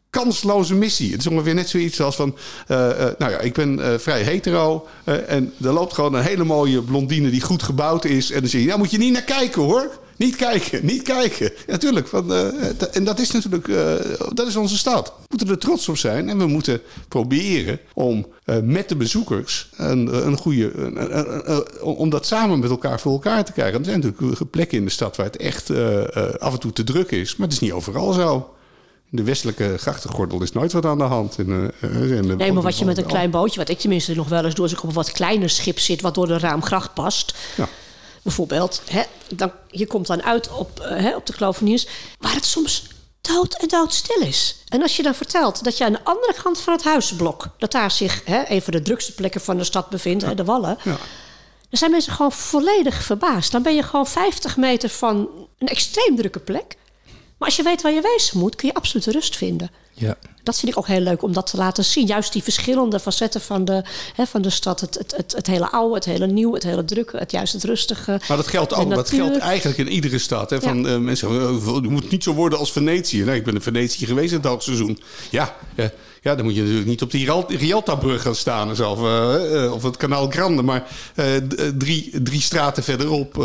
[0.09, 1.11] kansloze missie.
[1.11, 2.37] Het is ongeveer net zoiets als van...
[2.67, 4.87] nou ja, ik ben vrij hetero...
[5.03, 8.31] en er loopt gewoon een hele mooie blondine die goed gebouwd is...
[8.31, 10.01] en dan zeg je, nou moet je niet naar kijken hoor...
[10.17, 11.45] Niet kijken, niet kijken.
[11.45, 12.07] Ja, natuurlijk.
[12.07, 13.93] van, eh, en dat is natuurlijk eh,
[14.33, 15.07] dat is onze stad.
[15.17, 16.29] We moeten er trots op zijn.
[16.29, 20.71] En we moeten proberen om eh, met de bezoekers een, een goede.
[21.81, 23.79] om dat samen met elkaar voor elkaar te krijgen.
[23.79, 25.69] Er zijn natuurlijk plekken in de stad waar het echt
[26.39, 27.35] af en toe te druk is.
[27.35, 28.53] Maar het is niet overal zo.
[29.09, 31.37] De westelijke grachtengordel is nooit wat aan de hand.
[31.39, 34.29] In, in de- Nee, maar wat je met een klein bootje, wat ik tenminste nog
[34.29, 36.93] wel eens doe als ik op een wat kleiner schip zit, wat door de raamgracht
[36.93, 37.35] past.
[37.57, 37.67] Ja.
[38.23, 39.03] Bijvoorbeeld, hè,
[39.35, 41.87] dan, je komt dan uit op, eh, hè, op de Kloveniers,
[42.19, 42.87] waar het soms
[43.21, 44.55] dood en doodstil is.
[44.67, 47.71] En als je dan vertelt dat je aan de andere kant van het huisblok, dat
[47.71, 50.77] daar zich hè, een van de drukste plekken van de stad bevindt, hè, de Wallen,
[50.83, 50.91] Ja.
[51.69, 53.51] dan zijn mensen gewoon volledig verbaasd.
[53.51, 56.75] Dan ben je gewoon 50 meter van een extreem drukke plek.
[57.37, 59.71] Maar als je weet waar je wezen moet, kun je absolute rust vinden.
[59.93, 60.17] Ja.
[60.43, 62.07] Dat vind ik ook heel leuk om dat te laten zien.
[62.07, 63.83] Juist die verschillende facetten van de,
[64.15, 64.79] hè, van de stad.
[64.79, 67.63] Het, het, het, het hele oude, het hele nieuwe, het hele drukke, het juist het
[67.63, 68.19] rustige.
[68.27, 68.89] Maar dat geldt ook.
[68.89, 70.49] Dat geldt eigenlijk in iedere stad.
[70.49, 70.61] Hè?
[70.61, 73.23] Van, eh, mensen zeggen, eh, je moet niet zo worden als Venetië.
[73.23, 74.99] Nee, ik ben in Venetië geweest in het hoogseizoen.
[75.29, 75.85] Ja, eh,
[76.21, 78.71] ja, dan moet je natuurlijk niet op die Rial- Rialta-brug gaan staan.
[78.71, 80.61] Of, eh, of het kanaal Grande.
[80.61, 80.87] Maar
[81.77, 83.37] drie, drie straten verderop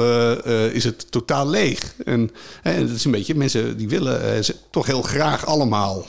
[0.73, 1.95] is het totaal leeg.
[2.05, 2.31] En
[2.63, 6.07] het is een beetje, mensen die willen toch heel graag allemaal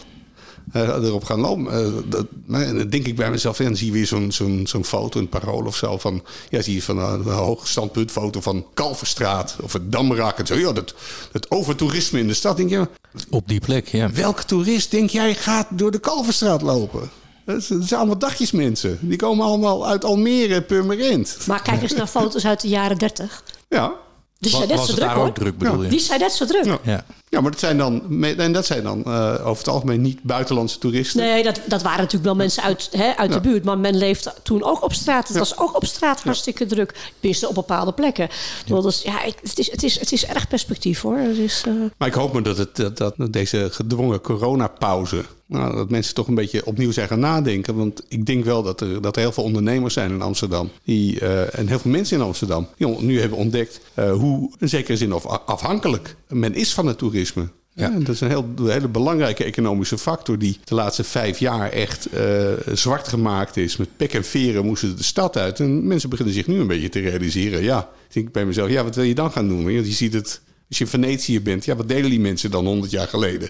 [0.74, 1.74] erop gaan lopen.
[1.74, 4.86] Eh, dat, dan denk ik bij mezelf, en dan zie je weer zo'n zo'n zo'n
[4.86, 5.98] foto, een parool of zo.
[5.98, 10.40] Van, ja, zie je van een, een hoog standpuntfoto van Kalverstraat of het Damrak.
[10.40, 10.94] En zo, ja, dat,
[11.32, 12.58] dat overtoerisme in de stad.
[12.58, 12.88] Denk je,
[13.30, 14.12] Op die plek, ja.
[14.12, 17.10] welke toerist denk jij gaat door de Kalverstraat lopen?
[17.46, 18.98] Dat zijn allemaal dagjesmensen.
[19.02, 21.38] Die komen allemaal uit Almere, Purmerend.
[21.48, 23.44] Maar kijk eens naar foto's uit de jaren 30.
[23.70, 23.94] Ja.
[24.40, 25.28] Die zijn Was, net zo het druk daar hoor.
[25.28, 25.90] ook druk, bedoel je?
[25.90, 26.66] Die zijn net zo druk.
[26.66, 26.80] Ja.
[26.84, 27.06] Ja.
[27.30, 30.78] ja, maar dat zijn dan, en dat zijn dan eh, over het algemeen niet buitenlandse
[30.78, 31.22] toeristen.
[31.22, 33.64] Nee, dat, dat waren natuurlijk wel mensen uit, hè, uit de buurt.
[33.64, 35.28] Maar men leefde toen ook op straat.
[35.28, 37.12] Het was ook op straat hartstikke druk.
[37.20, 38.30] Tenminste, op bepaalde plekken.
[38.66, 38.82] Ja.
[38.82, 41.18] Dus, ja, het, is, het, is, het is erg perspectief hoor.
[41.18, 45.24] Het is, eh, Maar ik hoop maar dat, het, dat, dat deze gedwongen coronapauze...
[45.50, 47.76] Nou, dat mensen toch een beetje opnieuw zijn gaan nadenken.
[47.76, 50.70] Want ik denk wel dat er, dat er heel veel ondernemers zijn in Amsterdam.
[50.84, 52.68] Die, eh, en heel veel mensen in Amsterdam.
[52.78, 56.98] Die nu hebben ontdekt eh, hoe, in zekere zin, of afhankelijk men is van het
[56.98, 57.48] toerisme.
[57.74, 57.90] Ja.
[57.90, 62.06] dat is een, heel, een hele belangrijke economische factor die de laatste vijf jaar echt
[62.06, 63.78] eh, zwart gemaakt is.
[63.78, 65.60] Met pek en veren moesten de stad uit.
[65.60, 67.64] En mensen beginnen zich nu een beetje te realiseren.
[67.64, 69.64] Ja, ik denk bij mezelf, ja, wat wil je dan gaan doen?
[69.64, 72.66] Want je ziet het, als je in Venetië bent, ja, wat deden die mensen dan
[72.66, 73.50] 100 jaar geleden?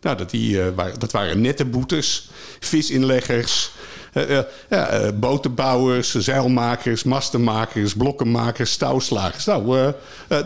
[0.00, 2.30] Nou, dat, die, eh, waren, dat waren nette boetes,
[2.60, 3.70] visinleggers,
[4.12, 9.44] eh, eh, ja, botenbouwers, zeilmakers, mastenmakers, blokkenmakers, touwslagers.
[9.44, 9.92] Nou,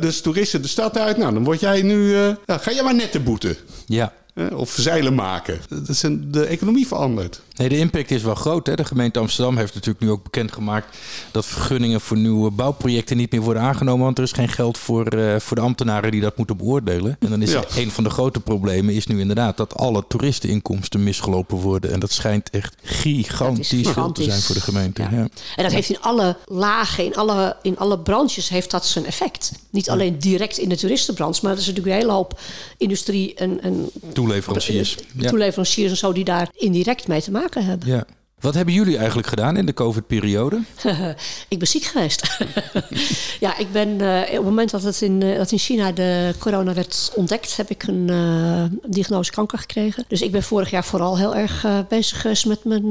[0.01, 1.17] dus toeristen de stad uit.
[1.17, 2.15] Nou, dan word jij nu.
[2.47, 3.57] ja, ga jij maar nette boeten.
[3.87, 4.13] ja.
[4.53, 5.61] of zeilen maken.
[5.69, 7.41] Dat is een, de economie verandert.
[7.57, 8.67] Nee, de impact is wel groot.
[8.67, 8.75] Hè?
[8.75, 10.97] De gemeente Amsterdam heeft natuurlijk nu ook bekendgemaakt
[11.31, 14.05] dat vergunningen voor nieuwe bouwprojecten niet meer worden aangenomen.
[14.05, 17.17] Want er is geen geld voor, eh, voor de ambtenaren die dat moeten beoordelen.
[17.21, 17.65] En dan is Ja.
[17.75, 21.93] een van de grote problemen is nu inderdaad dat alle toeristeninkomsten misgelopen worden.
[21.93, 25.03] En dat schijnt echt gigantisch veel te zijn voor de gemeente.
[25.03, 25.09] Ja.
[25.13, 25.29] Ja.
[25.57, 29.53] En dat heeft in alle lagen, in alle, in alle branches heeft dat zijn effect.
[29.71, 32.41] Niet alleen direct in de toeristenbranche, maar er is natuurlijk een hele hoop
[32.79, 34.97] industrie en, en Toeleveranciers.
[35.17, 35.29] Ja.
[35.29, 37.89] toeleveranciers en zo die daar indirect mee te maken hebben.
[37.89, 38.05] Ja.
[38.43, 40.63] Wat hebben jullie eigenlijk gedaan in de COVID-periode?
[41.49, 42.39] ik ben ziek geweest.
[43.41, 46.35] ja, ik ben eh, op het moment dat, het in, eh, dat in China de
[46.39, 50.05] corona werd ontdekt, heb ik een eh, diagnose kanker gekregen.
[50.09, 52.91] Dus ik ben vorig jaar vooral heel erg bezig geweest met mijn,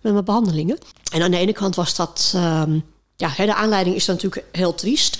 [0.00, 0.78] met mijn behandelingen.
[1.12, 2.78] En aan de ene kant was dat, ehm,
[3.16, 5.18] ja, hè, de aanleiding is natuurlijk heel triest.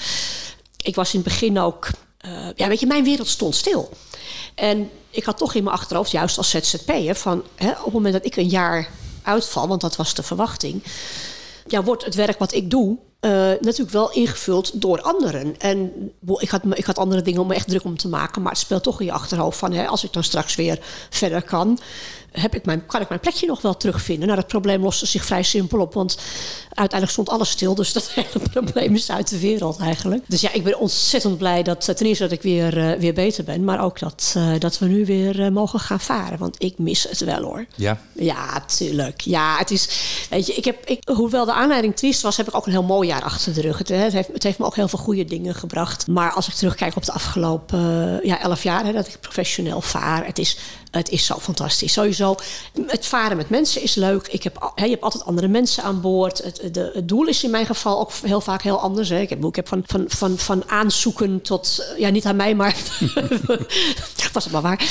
[0.83, 1.89] Ik was in het begin ook,
[2.55, 3.91] ja, weet je, mijn wereld stond stil.
[4.55, 8.13] En ik had toch in mijn achterhoofd, juist als ZZP'er, van hè, op het moment
[8.13, 8.89] dat ik een jaar
[9.23, 10.83] uitval, want dat was de verwachting,
[11.67, 13.31] ja, wordt het werk wat ik doe uh,
[13.61, 15.59] natuurlijk wel ingevuld door anderen.
[15.59, 15.93] En
[16.39, 18.43] ik had, ik had andere dingen om me echt druk om te maken.
[18.43, 19.73] Maar het speelt toch in je achterhoofd van...
[19.73, 20.79] Hè, als ik dan straks weer
[21.11, 21.79] verder kan
[22.33, 24.27] heb ik mijn, kan ik mijn plekje nog wel terugvinden?
[24.27, 26.19] Nou, dat probleem loste zich vrij simpel op, want
[26.81, 27.75] uiteindelijk stond alles stil.
[27.75, 30.25] Dus dat hele probleem is uit de wereld eigenlijk.
[30.29, 33.45] Dus ja, ik ben ontzettend blij dat ten eerste dat ik weer, uh, weer beter
[33.45, 36.39] ben, maar ook dat, uh, dat we nu weer mogen gaan varen.
[36.39, 37.67] Want ik mis het wel hoor.
[37.75, 38.01] Ja.
[38.13, 39.21] Ja, tuurlijk.
[39.21, 39.89] Ja, het is,
[40.31, 42.83] weet je, ik heb, ik, hoewel de aanleiding triest was, heb ik ook een heel
[42.83, 43.79] mooi jaar achter de rug.
[43.79, 46.07] Het, het, heeft, het heeft me ook heel veel goede dingen gebracht.
[46.07, 47.79] Maar als ik terugkijk op de afgelopen
[48.23, 50.57] ja, elf jaar hè, dat ik professioneel vaar, het is
[50.91, 51.93] het is zo fantastisch.
[51.93, 52.37] Sowieso,
[52.87, 54.29] het varen met mensen is leuk.
[54.29, 56.39] Ik heb, je hebt altijd andere mensen aan boord.
[56.39, 59.09] Het, de, het doel is in mijn geval ook heel vaak heel anders.
[59.09, 59.21] Hè.
[59.21, 61.95] Ik heb, ik heb van, van, van, van aanzoeken tot...
[61.99, 62.77] Ja, niet aan mij, maar...
[64.33, 64.79] was het maar waar.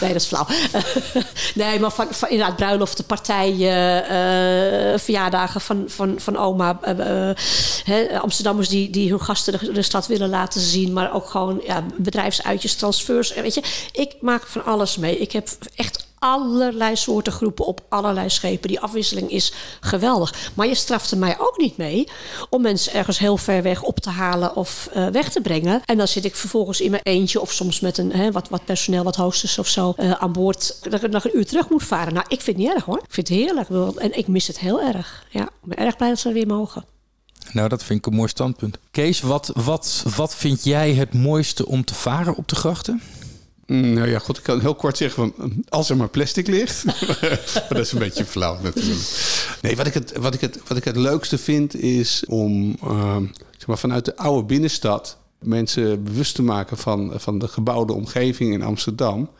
[0.00, 0.46] nee, dat is flauw.
[1.54, 6.78] nee, maar van, van inderdaad bruiloften, partijen, uh, verjaardagen van, van, van oma.
[6.88, 10.92] Uh, Amsterdammers die, die hun gasten de, de, stad willen laten zien.
[10.92, 13.34] Maar ook gewoon ja, bedrijfsuitjes, transfers.
[13.34, 15.18] Weet je, ik maak van alles mee.
[15.18, 18.68] Ik heb echt allerlei soorten groepen op allerlei schepen.
[18.68, 20.50] Die afwisseling is geweldig.
[20.54, 22.08] Maar je strafte mij ook niet mee
[22.50, 25.82] om mensen ergens heel ver weg op te halen of uh, weg te brengen.
[25.84, 28.64] En dan zit ik vervolgens in mijn eentje of soms met een hè, wat, wat
[28.64, 30.90] personeel, wat hostess of zo uh, aan boord.
[30.90, 32.12] Dat ik nog een uur terug moet varen.
[32.12, 32.98] Nou, ik vind het niet erg hoor.
[32.98, 33.68] Ik vind het heerlijk.
[33.96, 35.26] En ik mis het heel erg.
[35.30, 36.84] Ja, ik ben erg blij dat we weer mogen.
[37.52, 38.78] Nou, dat vind ik een mooi standpunt.
[38.90, 43.02] Kees, wat, wat, wat vind jij het mooiste om te varen op de grachten?
[43.70, 45.34] Mm, nou ja, goed, ik kan heel kort zeggen,
[45.68, 46.84] als er maar plastic ligt.
[46.84, 49.00] maar dat is een beetje flauw natuurlijk.
[49.62, 53.16] Nee, wat ik het, wat ik het, wat ik het leukste vind is om uh,
[53.56, 58.52] zeg maar, vanuit de oude binnenstad mensen bewust te maken van, van de gebouwde omgeving
[58.52, 59.30] in Amsterdam.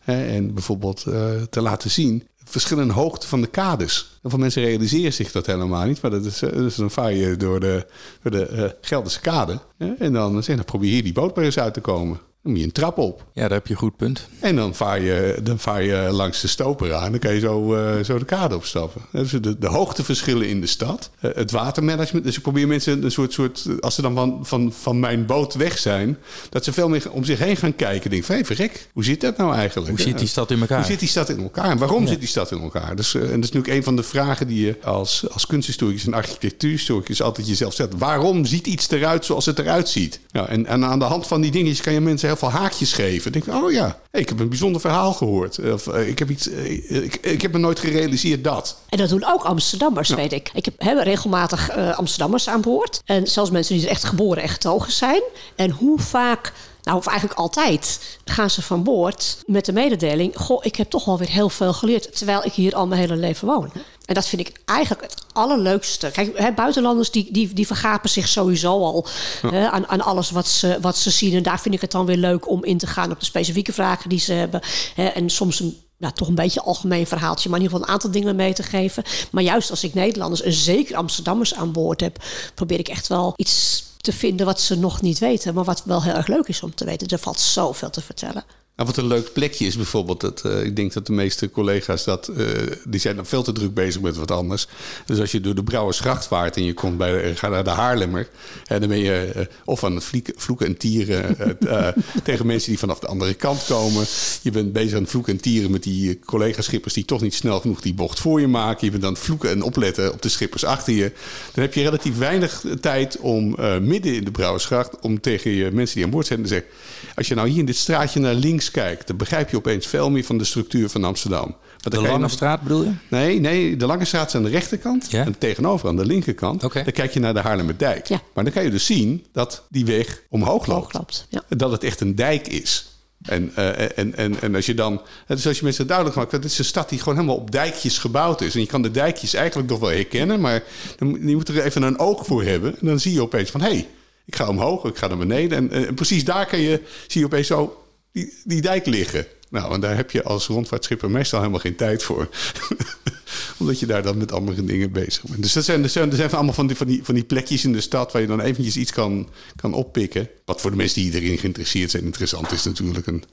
[0.00, 1.14] Hè, en bijvoorbeeld uh,
[1.50, 4.18] te laten zien verschillende hoogte van de kades.
[4.20, 6.02] Heel veel mensen realiseren zich dat helemaal niet.
[6.02, 7.86] Maar dat is, dus dan vaar je door de,
[8.22, 9.58] door de uh, Gelderse kade.
[9.98, 12.20] En dan, zeg, dan probeer je die boot maar eens uit te komen.
[12.42, 13.24] Dan moet je een trap op.
[13.34, 14.28] Ja, daar heb je een goed punt.
[14.38, 17.10] En dan vaar je, dan vaar je langs de stoper aan.
[17.10, 19.02] Dan kan je zo, uh, zo de kade opstappen.
[19.12, 21.10] Dus de, de hoogteverschillen in de stad.
[21.20, 22.24] Uh, het watermanagement.
[22.24, 25.54] Dus ik probeer mensen een soort, soort als ze dan van, van, van mijn boot
[25.54, 26.18] weg zijn,
[26.50, 28.10] dat ze veel meer om zich heen gaan kijken.
[28.10, 29.90] Denk van, hé, verrek, hoe zit dat nou eigenlijk?
[29.90, 30.78] Hoe zit die stad in elkaar?
[30.78, 31.70] Hoe zit die stad in elkaar?
[31.70, 32.96] En waarom zit die stad in elkaar?
[32.96, 36.06] Dus, uh, en dat is natuurlijk een van de vragen die je als, als kunsthistoricus
[36.06, 37.94] en architectuurhistoricus altijd jezelf stelt.
[37.98, 40.20] Waarom ziet iets eruit zoals het eruit ziet?
[40.30, 42.92] Nou, en, en aan de hand van die dingetjes kan je mensen heel veel haakjes
[42.92, 43.32] geven.
[43.32, 45.58] Dan denk ik, oh ja, ik heb een bijzonder verhaal gehoord.
[45.72, 48.76] Of uh, ik, heb iets, uh, ik, ik heb me nooit gerealiseerd dat.
[48.88, 50.16] En dat doen ook Amsterdammers, ja.
[50.16, 50.50] weet ik.
[50.54, 53.02] Ik heb he, regelmatig uh, Amsterdammers aan boord.
[53.04, 55.22] En zelfs mensen die er echt geboren en getogen zijn.
[55.56, 56.52] En hoe vaak
[56.82, 61.04] nou, of eigenlijk altijd, gaan ze van boord met de mededeling: Goh, ik heb toch
[61.04, 62.16] wel weer heel veel geleerd.
[62.16, 63.72] Terwijl ik hier al mijn hele leven woon.
[64.10, 66.10] En dat vind ik eigenlijk het allerleukste.
[66.10, 69.06] Kijk, hè, buitenlanders die, die, die vergapen zich sowieso al
[69.42, 69.50] ja.
[69.50, 71.34] hè, aan, aan alles wat ze, wat ze zien.
[71.34, 73.72] En daar vind ik het dan weer leuk om in te gaan op de specifieke
[73.72, 74.60] vragen die ze hebben.
[74.94, 78.00] Hè, en soms een nou, toch een beetje algemeen verhaaltje, maar in ieder geval een
[78.00, 79.02] aantal dingen mee te geven.
[79.30, 83.32] Maar juist als ik Nederlanders en zeker Amsterdammers aan boord heb, probeer ik echt wel
[83.36, 86.62] iets te vinden wat ze nog niet weten, maar wat wel heel erg leuk is
[86.62, 87.08] om te weten.
[87.08, 88.44] Er valt zoveel te vertellen.
[88.80, 92.04] Nou, wat een leuk plekje is bijvoorbeeld, dat, uh, ik denk dat de meeste collega's
[92.04, 92.46] dat, uh,
[92.84, 94.66] die zijn dan veel te druk bezig met wat anders.
[95.06, 98.28] Dus als je door de Brouwersgracht vaart en je komt bij, ga naar de Haarlemmer,
[98.66, 101.36] en dan ben je uh, of aan het vlieken, vloeken en tieren
[102.24, 104.04] tegen mensen die vanaf de andere kant komen.
[104.42, 107.60] Je bent bezig aan het vloeken en tieren met die collega-schippers die toch niet snel
[107.60, 108.86] genoeg die bocht voor je maken.
[108.86, 111.12] Je bent aan het vloeken en opletten op de schippers achter je.
[111.52, 115.94] Dan heb je relatief weinig tijd om midden in de Brouwersgracht, om tegen je mensen
[115.94, 116.68] die aan boord zijn te zeggen,
[117.14, 120.10] als je nou hier in dit straatje naar links kijkt, dan begrijp je opeens veel
[120.10, 121.56] meer van de structuur van Amsterdam.
[121.76, 122.30] de Lange nog...
[122.30, 122.92] Straat bedoel je?
[123.08, 125.24] Nee, nee, de Lange Straat is aan de rechterkant ja?
[125.24, 126.64] en tegenover aan de linkerkant.
[126.64, 126.84] Okay.
[126.84, 128.06] Dan kijk je naar de Haarlemmerdijk.
[128.06, 128.20] Ja.
[128.34, 130.94] Maar dan kan je dus zien dat die weg omhoog loopt.
[130.94, 131.42] loopt ja.
[131.48, 132.90] Dat het echt een dijk is.
[133.22, 136.42] En, uh, en, en, en als je dan, dus als je mensen duidelijk maakt, dat
[136.42, 138.54] dit is een stad die gewoon helemaal op dijkjes gebouwd is.
[138.54, 140.62] En je kan de dijkjes eigenlijk nog wel herkennen, maar
[140.96, 142.80] dan, je moet er even een oog voor hebben.
[142.80, 143.88] En dan zie je opeens van, hé, hey,
[144.24, 145.58] ik ga omhoog, ik ga naar beneden.
[145.58, 147.79] En, en, precies daar kan je, zie je opeens zo
[148.12, 149.26] die, die dijk liggen.
[149.50, 152.28] Nou, en daar heb je als rondvaartschipper meestal helemaal geen tijd voor.
[153.58, 155.42] Omdat je daar dan met andere dingen bezig bent.
[155.42, 157.64] Dus dat zijn, dat zijn, dat zijn allemaal van die, van, die, van die plekjes
[157.64, 160.28] in de stad waar je dan eventjes iets kan, kan oppikken.
[160.44, 163.06] Wat voor de mensen die erin geïnteresseerd zijn interessant is natuurlijk.
[163.06, 163.24] Een,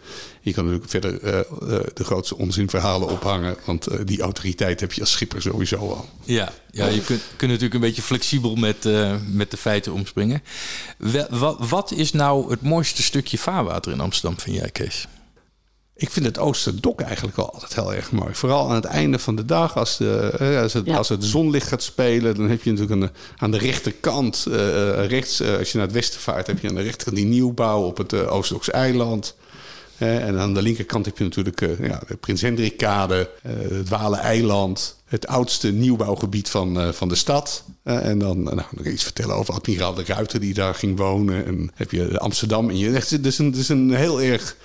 [0.41, 3.55] je kan natuurlijk verder uh, uh, de grootste onzinverhalen ophangen.
[3.65, 6.09] Want uh, die autoriteit heb je als schipper sowieso al.
[6.23, 8.83] Ja, ja je kunt, kunt natuurlijk een beetje flexibel met,
[9.31, 10.43] met de feiten omspringen.
[11.29, 15.07] Wat, wat is nou het mooiste stukje vaarwater in Amsterdam, vind jij Kees?
[15.97, 18.33] Ik vind het Oosterdok eigenlijk wel altijd heel erg mooi.
[18.33, 20.97] Vooral aan het einde van de dag, als, de, eh, als, het, Ja.
[20.97, 25.01] als het zonlicht gaat spelen, dan heb je natuurlijk aan de, aan de rechterkant, eh,
[25.01, 27.81] eh, rechts, als je naar het westen vaart, heb je aan de rechterkant die nieuwbouw
[27.81, 29.35] op het uh, Oosterdokse eiland.
[29.97, 35.71] En aan de linkerkant heb je natuurlijk ja, de Prins Hendrikkade, het Walen-eiland, het oudste
[35.71, 37.63] nieuwbouwgebied van, van de stad.
[37.83, 41.45] En dan nou, nog iets vertellen over admiraal de Ruiter die daar ging wonen.
[41.45, 42.69] En heb je Amsterdam.
[42.69, 44.55] En je, het, is een, het is een heel erg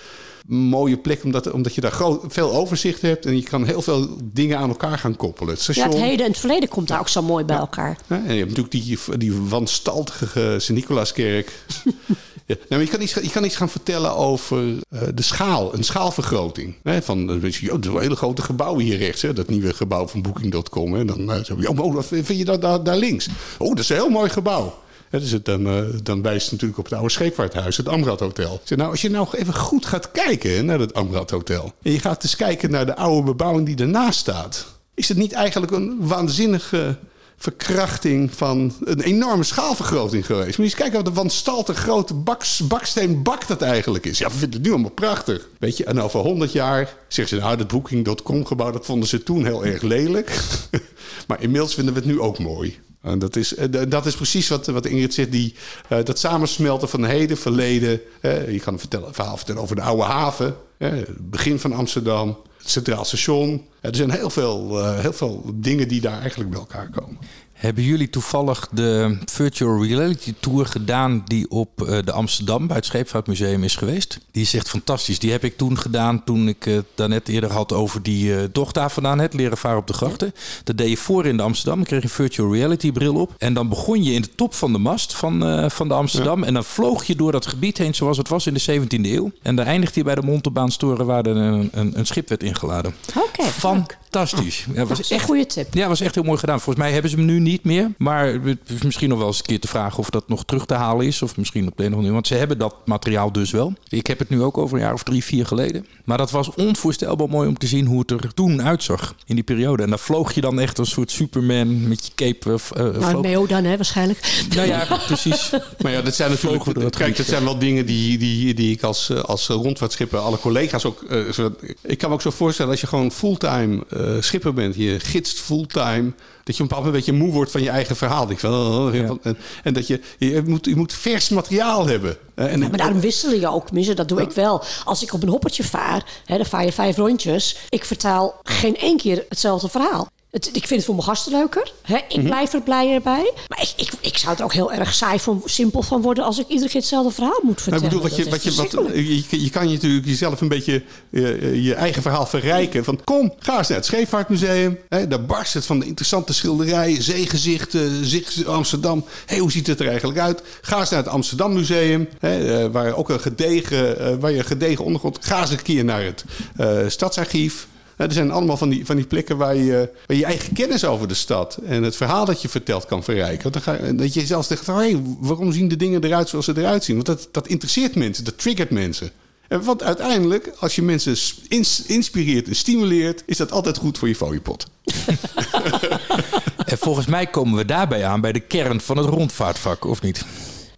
[0.47, 3.27] mooie plek, omdat, omdat je daar groot, veel overzicht hebt.
[3.27, 5.55] En je kan heel veel dingen aan elkaar gaan koppelen.
[5.55, 7.99] Het Ja, het heden en het verleden komt daar ook zo mooi bij elkaar.
[8.07, 11.53] En je hebt natuurlijk die, die wanstaltige Sint-Nicolaaskerk.
[12.47, 12.57] ja.
[12.69, 16.75] nou, je, kan iets, je kan iets gaan vertellen over eh, de schaal, een schaalvergroting.
[16.83, 20.23] Hè, van, eh, weet je, hele grote gebouw hier rechts, hè, dat nieuwe gebouw van
[20.23, 20.97] Booking.com.
[20.97, 23.29] En dan uh, zo, oh, oh, wat vind je dat daar, daar links?
[23.59, 24.82] Oh, dat is een heel mooi gebouw.
[25.21, 28.61] Dus het, dan, uh, dan wijst het natuurlijk op het oude scheepvaarthuis, het Amrad Hotel.
[28.65, 31.73] Zeg, nou, als je nou even goed gaat kijken naar het Amrad Hotel...
[31.83, 34.67] en je gaat eens kijken naar de oude bebouwing die ernaast staat...
[34.95, 36.97] is het niet eigenlijk een waanzinnige
[37.43, 40.57] verkrachting van een enorme schaalvergroting geweest.
[40.57, 44.19] Je eens kijken wat een wanstaltig grote baks, baksteenbak dat eigenlijk is.
[44.19, 45.49] Ja, we vinden het nu allemaal prachtig.
[45.59, 49.23] Weet je, en over 100 jaar zeggen ze, nou, dat Booking.com gebouw, dat vonden ze
[49.23, 50.41] toen heel erg lelijk.
[51.29, 52.79] maar inmiddels vinden we het nu ook mooi.
[53.03, 53.55] En dat is,
[53.89, 55.55] dat is precies wat, wat Ingrid zegt, die,
[55.89, 58.01] uh, dat samensmelten van heden, verleden.
[58.23, 62.71] Je kan een, vertellen, verhaal vertellen over de oude haven, het begin van Amsterdam, het
[62.71, 63.67] Centraal Station.
[63.81, 67.19] er zijn heel veel, uh, heel veel dingen die daar eigenlijk bij elkaar komen.
[67.63, 72.85] Hebben jullie toevallig de virtual reality tour gedaan die op uh, de Amsterdam bij het
[72.85, 74.19] Scheepvaartmuseum is geweest?
[74.31, 75.19] Die is echt fantastisch.
[75.19, 78.75] Die heb ik toen gedaan toen ik het uh, daarnet eerder had over die tocht
[78.75, 80.35] daar vandaan, het leren varen op de grachten.
[80.65, 81.77] Dat deed je voor in de Amsterdam.
[81.77, 83.35] Dan kreeg je een virtual reality bril op.
[83.39, 86.41] En dan begon je in de top van de mast van, uh, van de Amsterdam.
[86.41, 86.47] Ja.
[86.47, 89.33] En dan vloog je door dat gebied heen zoals het was in de 17e eeuw.
[89.43, 92.95] En dan eindigde je bij de Montebaanstoren waar er een, een, een schip werd ingeladen.
[93.17, 93.45] Oké.
[93.45, 94.67] Fantastisch.
[94.75, 95.75] Ja, was echt, goede tip.
[95.75, 96.61] Ja, was echt heel mooi gedaan.
[96.61, 97.93] Volgens mij hebben ze hem nu niet meer.
[97.99, 100.67] Maar het is misschien nog wel eens een keer te vragen of dat nog terug
[100.67, 101.23] te halen is.
[101.23, 103.73] Of misschien op de een of andere Want ze hebben dat materiaal dus wel.
[103.89, 105.87] Ik heb het nu ook over een jaar of drie, vier geleden.
[106.05, 109.15] Maar dat was onvoorstelbaar mooi om te zien hoe het er toen uitzag.
[109.27, 109.83] In die periode.
[109.83, 112.59] En dan vloog je dan echt als soort Superman met je cape.
[112.79, 114.45] Uh, nou, Meo dan, hè, waarschijnlijk.
[114.55, 115.51] Nou ja, precies.
[115.83, 116.81] maar ja, dat zijn natuurlijk...
[116.81, 120.19] Dat kijk, dat zijn wel dingen die, die, die ik als, als rondvaartschipper...
[120.19, 121.05] alle collega's ook...
[121.11, 124.75] Uh, zo, ik kan me ook zo voorstellen als je gewoon fulltime uh, schipper bent.
[124.75, 126.13] Je gidst fulltime
[126.45, 128.31] dat je op een bepaald moment een beetje moe wordt van je eigen verhaal.
[128.31, 129.17] Ik van, oh, ja.
[129.23, 132.17] en, en, dat je, je moet, je moet vers materiaal hebben.
[132.35, 133.67] En, ja, maar daarom wisselen je ook.
[133.67, 134.25] Tenminste, dat doe ja.
[134.25, 134.63] ik wel.
[134.85, 137.57] Als ik op een hoppertje vaar, hè, dan vaar je vijf rondjes.
[137.69, 140.09] Ik vertaal geen één keer hetzelfde verhaal.
[140.33, 141.73] Het, ik vind het voor mijn gasten leuker.
[141.83, 141.97] Hè?
[142.09, 142.27] Ik Mhm.
[142.27, 143.33] blijf er blij bij.
[143.49, 146.25] Maar ik, ik, ik zou er ook heel erg saai van, simpel van worden...
[146.25, 147.85] als ik iedere keer hetzelfde verhaal moet vertellen.
[147.91, 148.95] Nou, ik bedoel, wat je, wat je, wat,
[149.31, 152.85] je, je kan je natuurlijk jezelf een beetje je, je eigen verhaal verrijken.
[152.85, 154.79] Van kom, ga eens naar het Scheepvaartmuseum.
[154.89, 159.05] Hè, daar barst het van de interessante schilderijen, zeegezichten, zicht Amsterdam.
[159.27, 160.43] Hey, hoe ziet het er eigenlijk uit?
[160.61, 164.85] Ga eens naar het Amsterdam Museum, hè, waar ook een gedegen, waar je een gedegen
[164.85, 165.19] ondergrond.
[165.21, 166.25] Ga eens een keer naar het
[166.61, 167.67] uh, Stadsarchief.
[168.03, 171.09] Er zijn allemaal van die, van die plekken waar je, waar je eigen kennis over
[171.09, 173.63] de stad en het verhaal dat je vertelt kan verrijken.
[173.63, 176.95] Ga, dat je zelfs zegt, hey, waarom zien de dingen eruit zoals ze eruit zien?
[176.95, 179.11] Want dat, dat interesseert mensen, dat triggert mensen.
[179.49, 181.17] En want uiteindelijk, als je mensen
[181.49, 184.67] ins, inspireert en stimuleert, is dat altijd goed voor je fooiepot.
[186.73, 190.25] en volgens mij komen we daarbij aan bij de kern van het rondvaartvak, of niet?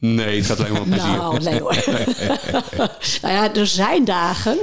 [0.05, 1.17] Nee, het gaat alleen maar om plezier.
[1.17, 1.85] Nou, nee hoor.
[3.23, 4.59] nou ja, er zijn dagen.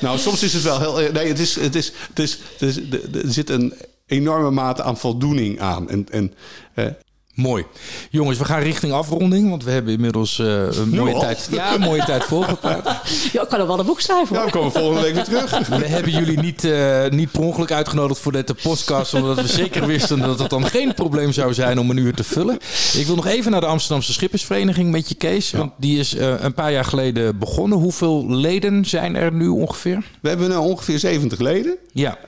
[0.00, 1.12] nou, soms is het wel heel...
[1.12, 2.76] Nee, het is, het is, het is, het is,
[3.24, 3.74] er zit een
[4.06, 5.88] enorme mate aan voldoening aan.
[5.88, 6.34] En, en,
[6.74, 6.86] uh,
[7.34, 7.64] Mooi.
[8.10, 11.80] Jongens, we gaan richting afronding, want we hebben inmiddels uh, een mooie tijd, ja, een
[11.80, 12.84] mooie tijd volgepraat.
[13.32, 14.36] Ja, ik kan er wel een boek schrijven.
[14.36, 15.68] Ja, dan komen we volgende week weer terug.
[15.68, 19.86] We hebben jullie niet, uh, niet per ongeluk uitgenodigd voor deze podcast, omdat we zeker
[19.86, 22.58] wisten dat het dan geen probleem zou zijn om een uur te vullen.
[22.94, 25.58] Ik wil nog even naar de Amsterdamse Schippersvereniging met je, Kees, ja.
[25.58, 27.78] want die is uh, een paar jaar geleden begonnen.
[27.78, 30.04] Hoeveel leden zijn er nu ongeveer?
[30.20, 31.76] We hebben nu ongeveer 70 leden.
[31.92, 32.18] Ja.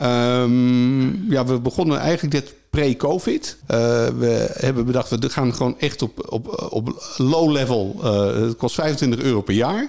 [0.42, 3.56] Um, ja, we begonnen eigenlijk dit pre-COVID.
[3.62, 3.76] Uh,
[4.18, 7.96] we hebben bedacht, we gaan gewoon echt op, op, op low level.
[8.04, 9.88] Uh, het kost 25 euro per jaar.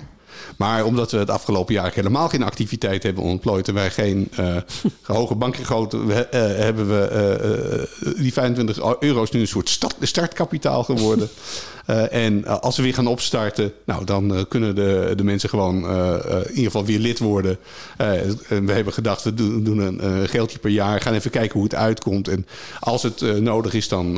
[0.57, 3.67] Maar omdat we het afgelopen jaar helemaal geen activiteit hebben ontplooid...
[3.67, 4.55] en wij geen uh,
[5.03, 11.29] hoge bankregoten uh, hebben we die 25 euro's nu een soort start, startkapitaal geworden.
[11.89, 15.49] Uh, en uh, als we weer gaan opstarten, nou, dan uh, kunnen de, de mensen
[15.49, 17.57] gewoon in ieder geval weer lid worden.
[18.47, 21.75] we hebben gedacht, we doen, doen een geldje per jaar, gaan even kijken hoe het
[21.75, 22.27] uitkomt.
[22.27, 22.47] En
[22.79, 24.13] als het nodig is, dan,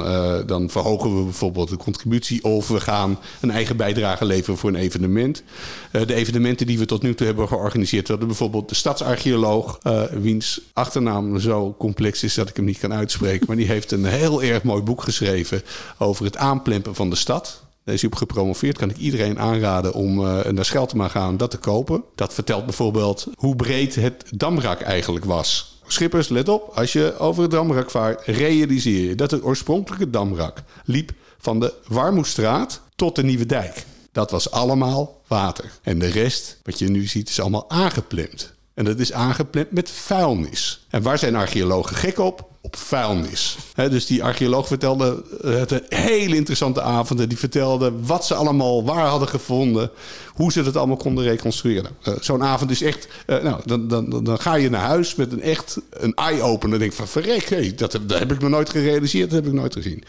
[0.45, 4.76] dan verhogen we bijvoorbeeld de contributie of we gaan een eigen bijdrage leveren voor een
[4.76, 5.43] evenement.
[5.91, 9.80] de evenementen die we tot nu toe hebben georganiseerd, we hadden bijvoorbeeld de stadsarcheoloog,
[10.11, 14.05] wiens achternaam zo complex is dat ik hem niet kan uitspreken, maar die heeft een
[14.05, 15.61] heel erg mooi boek geschreven
[15.97, 17.56] over het aanplempen van de stad.
[17.88, 18.77] Daar is hij op gepromoveerd.
[18.77, 22.03] Kan ik iedereen aanraden om uh, naar Scheltema gaan dat te kopen.
[22.15, 25.79] Dat vertelt bijvoorbeeld hoe breed het damrak eigenlijk was.
[25.85, 26.71] Schippers, let op.
[26.75, 31.73] Als je over het damrak vaart, realiseer je dat het oorspronkelijke damrak liep van de
[31.88, 33.85] Warmoestraat tot de Nieuwe Dijk.
[34.11, 35.71] Dat was allemaal water.
[35.81, 38.53] En de rest, wat je nu ziet, is allemaal aangeplemd.
[38.73, 40.85] En dat is aangeplemd met vuilnis.
[40.89, 42.49] En waar zijn archeologen gek op?
[42.68, 43.57] Op vuilnis.
[43.76, 47.30] dus die archeoloog vertelde eh, het een hele interessante avonden.
[47.30, 49.89] Die vertelde wat ze allemaal waar hadden gevonden.
[50.34, 51.91] Hoe ze dat allemaal konden reconstrueren.
[52.07, 53.07] Uh, Zo'n avond is echt...
[53.28, 56.80] Uh, nou, dan, dan, dan ga je naar huis met een echt een eye-opener.
[56.80, 59.30] Denk van verrek, dat, heb ik nog nooit gerealiseerd.
[59.30, 60.03] Dat heb ik nooit gezien.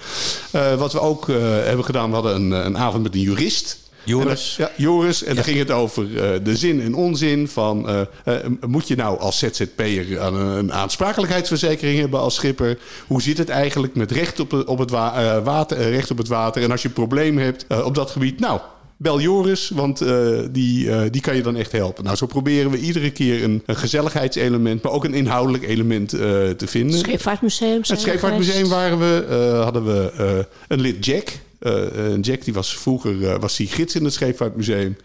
[0.79, 1.27] wat we ook
[1.65, 3.88] hebben gedaan, we hadden een, een avond met een jurist.
[4.09, 4.57] Joris.
[4.59, 5.23] En, ja, Joris.
[5.23, 5.35] En ja.
[5.35, 7.91] dan ging het over uh, de zin en onzin van...
[7.91, 8.35] Uh, uh,
[8.67, 12.79] moet je nou als ZZP'er een, een aansprakelijkheidsverzekering hebben als schipper?
[13.07, 16.63] Hoe zit het eigenlijk met recht op, op, het, wa water, recht op het water?
[16.63, 18.41] En als je een probleem hebt op dat gebied...
[18.41, 18.61] nou,
[18.99, 22.05] bel Joris, want uh, die, uh, die kan je dan echt helpen.
[22.05, 26.21] Nou, zo proberen we iedere keer een, een gezelligheidselement, maar ook een inhoudelijk element uh,
[26.51, 26.93] te vinden.
[26.93, 27.81] Het Scheepvaartmuseum.
[27.83, 31.29] Het Scheepvaartmuseum waren we, hadden we een lid Jack.
[31.61, 34.97] Uh, Jack die was vroeger uh, was die gids in het Scheepvaartmuseum.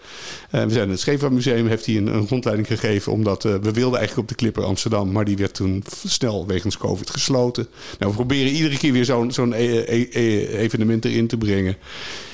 [0.49, 3.11] We zijn in het Scheepvaartmuseum, heeft hij een, rondleiding gegeven...
[3.11, 5.11] omdat we wilden eigenlijk op de Clipper Amsterdam...
[5.11, 7.67] maar die werd toen snel wegens COVID gesloten.
[7.99, 11.75] Nou, we proberen iedere keer weer zo'n zo'n e e e evenement erin te brengen.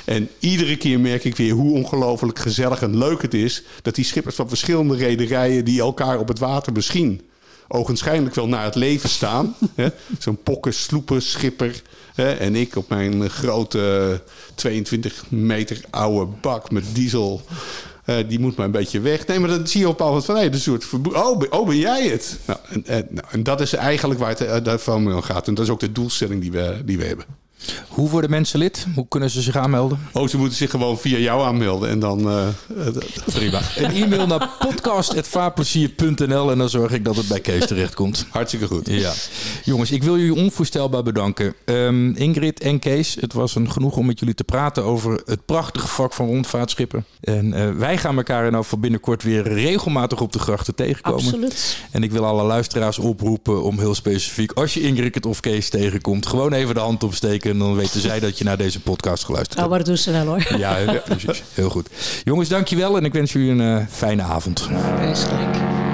[0.06, 3.64] En iedere keer merk ik weer hoe ongelooflijk gezellig en leuk het is...
[3.82, 5.66] dat die schippers van verschillende rederijen...
[5.66, 7.22] die elkaar op het water misschien
[7.70, 9.56] ogenschijnlijk wel naar het leven staan.
[10.20, 11.82] Zo'n pokken, sloepen, schipper.
[12.24, 14.22] En ik op mijn grote
[14.56, 17.42] 22 meter oude bak met diesel.
[18.06, 19.28] Uh, die moet maar een beetje weg.
[19.28, 20.36] Nee, maar dan zie je op een van...
[20.36, 22.40] Hey, een soort oh, oh, ben jij het?
[22.46, 25.48] Nou, en, en, nou, dat is eigenlijk waar het uh, daarvan gaat.
[25.48, 27.26] En dat is ook de doelstelling die we, die we hebben.
[27.88, 28.88] Hoe worden mensen lid?
[28.96, 30.00] Hoe kunnen ze zich aanmelden?
[30.14, 32.20] Oh, ze moeten zich gewoon via jou aanmelden en dan...
[32.20, 32.48] Uh,
[33.26, 33.62] Prima.
[33.76, 38.26] Een e-mail naar podcast.vaarplezier.nl en dan zorg ik dat het bij Kees terechtkomt.
[38.30, 38.88] Hartstikke goed.
[38.88, 39.14] Ja.
[39.64, 41.54] Jongens, ik wil jullie onvoorstelbaar bedanken.
[41.66, 45.46] Um, Ingrid en Kees, het was een genoeg om met jullie te praten over het
[45.46, 47.06] prachtige vak van rondvaartschippen.
[47.22, 51.24] En uh, wij gaan elkaar in van binnenkort weer regelmatig op de grachten tegenkomen.
[51.24, 51.78] Absoluut.
[51.92, 56.28] En ik wil alle luisteraars oproepen om heel specifiek, als je Ingrid of Kees tegenkomt,
[56.28, 59.60] gewoon even de hand opsteken en dan weten zij dat je naar deze podcast geluisterd
[59.60, 59.64] hebt.
[59.66, 60.58] Oh, maar dat doen ze wel hoor.
[60.58, 61.44] Ja, precies.
[61.54, 61.90] Heel goed.
[62.24, 64.70] Jongens, dankjewel en ik wens jullie een uh, fijne avond.
[65.00, 65.89] Wees gelijk.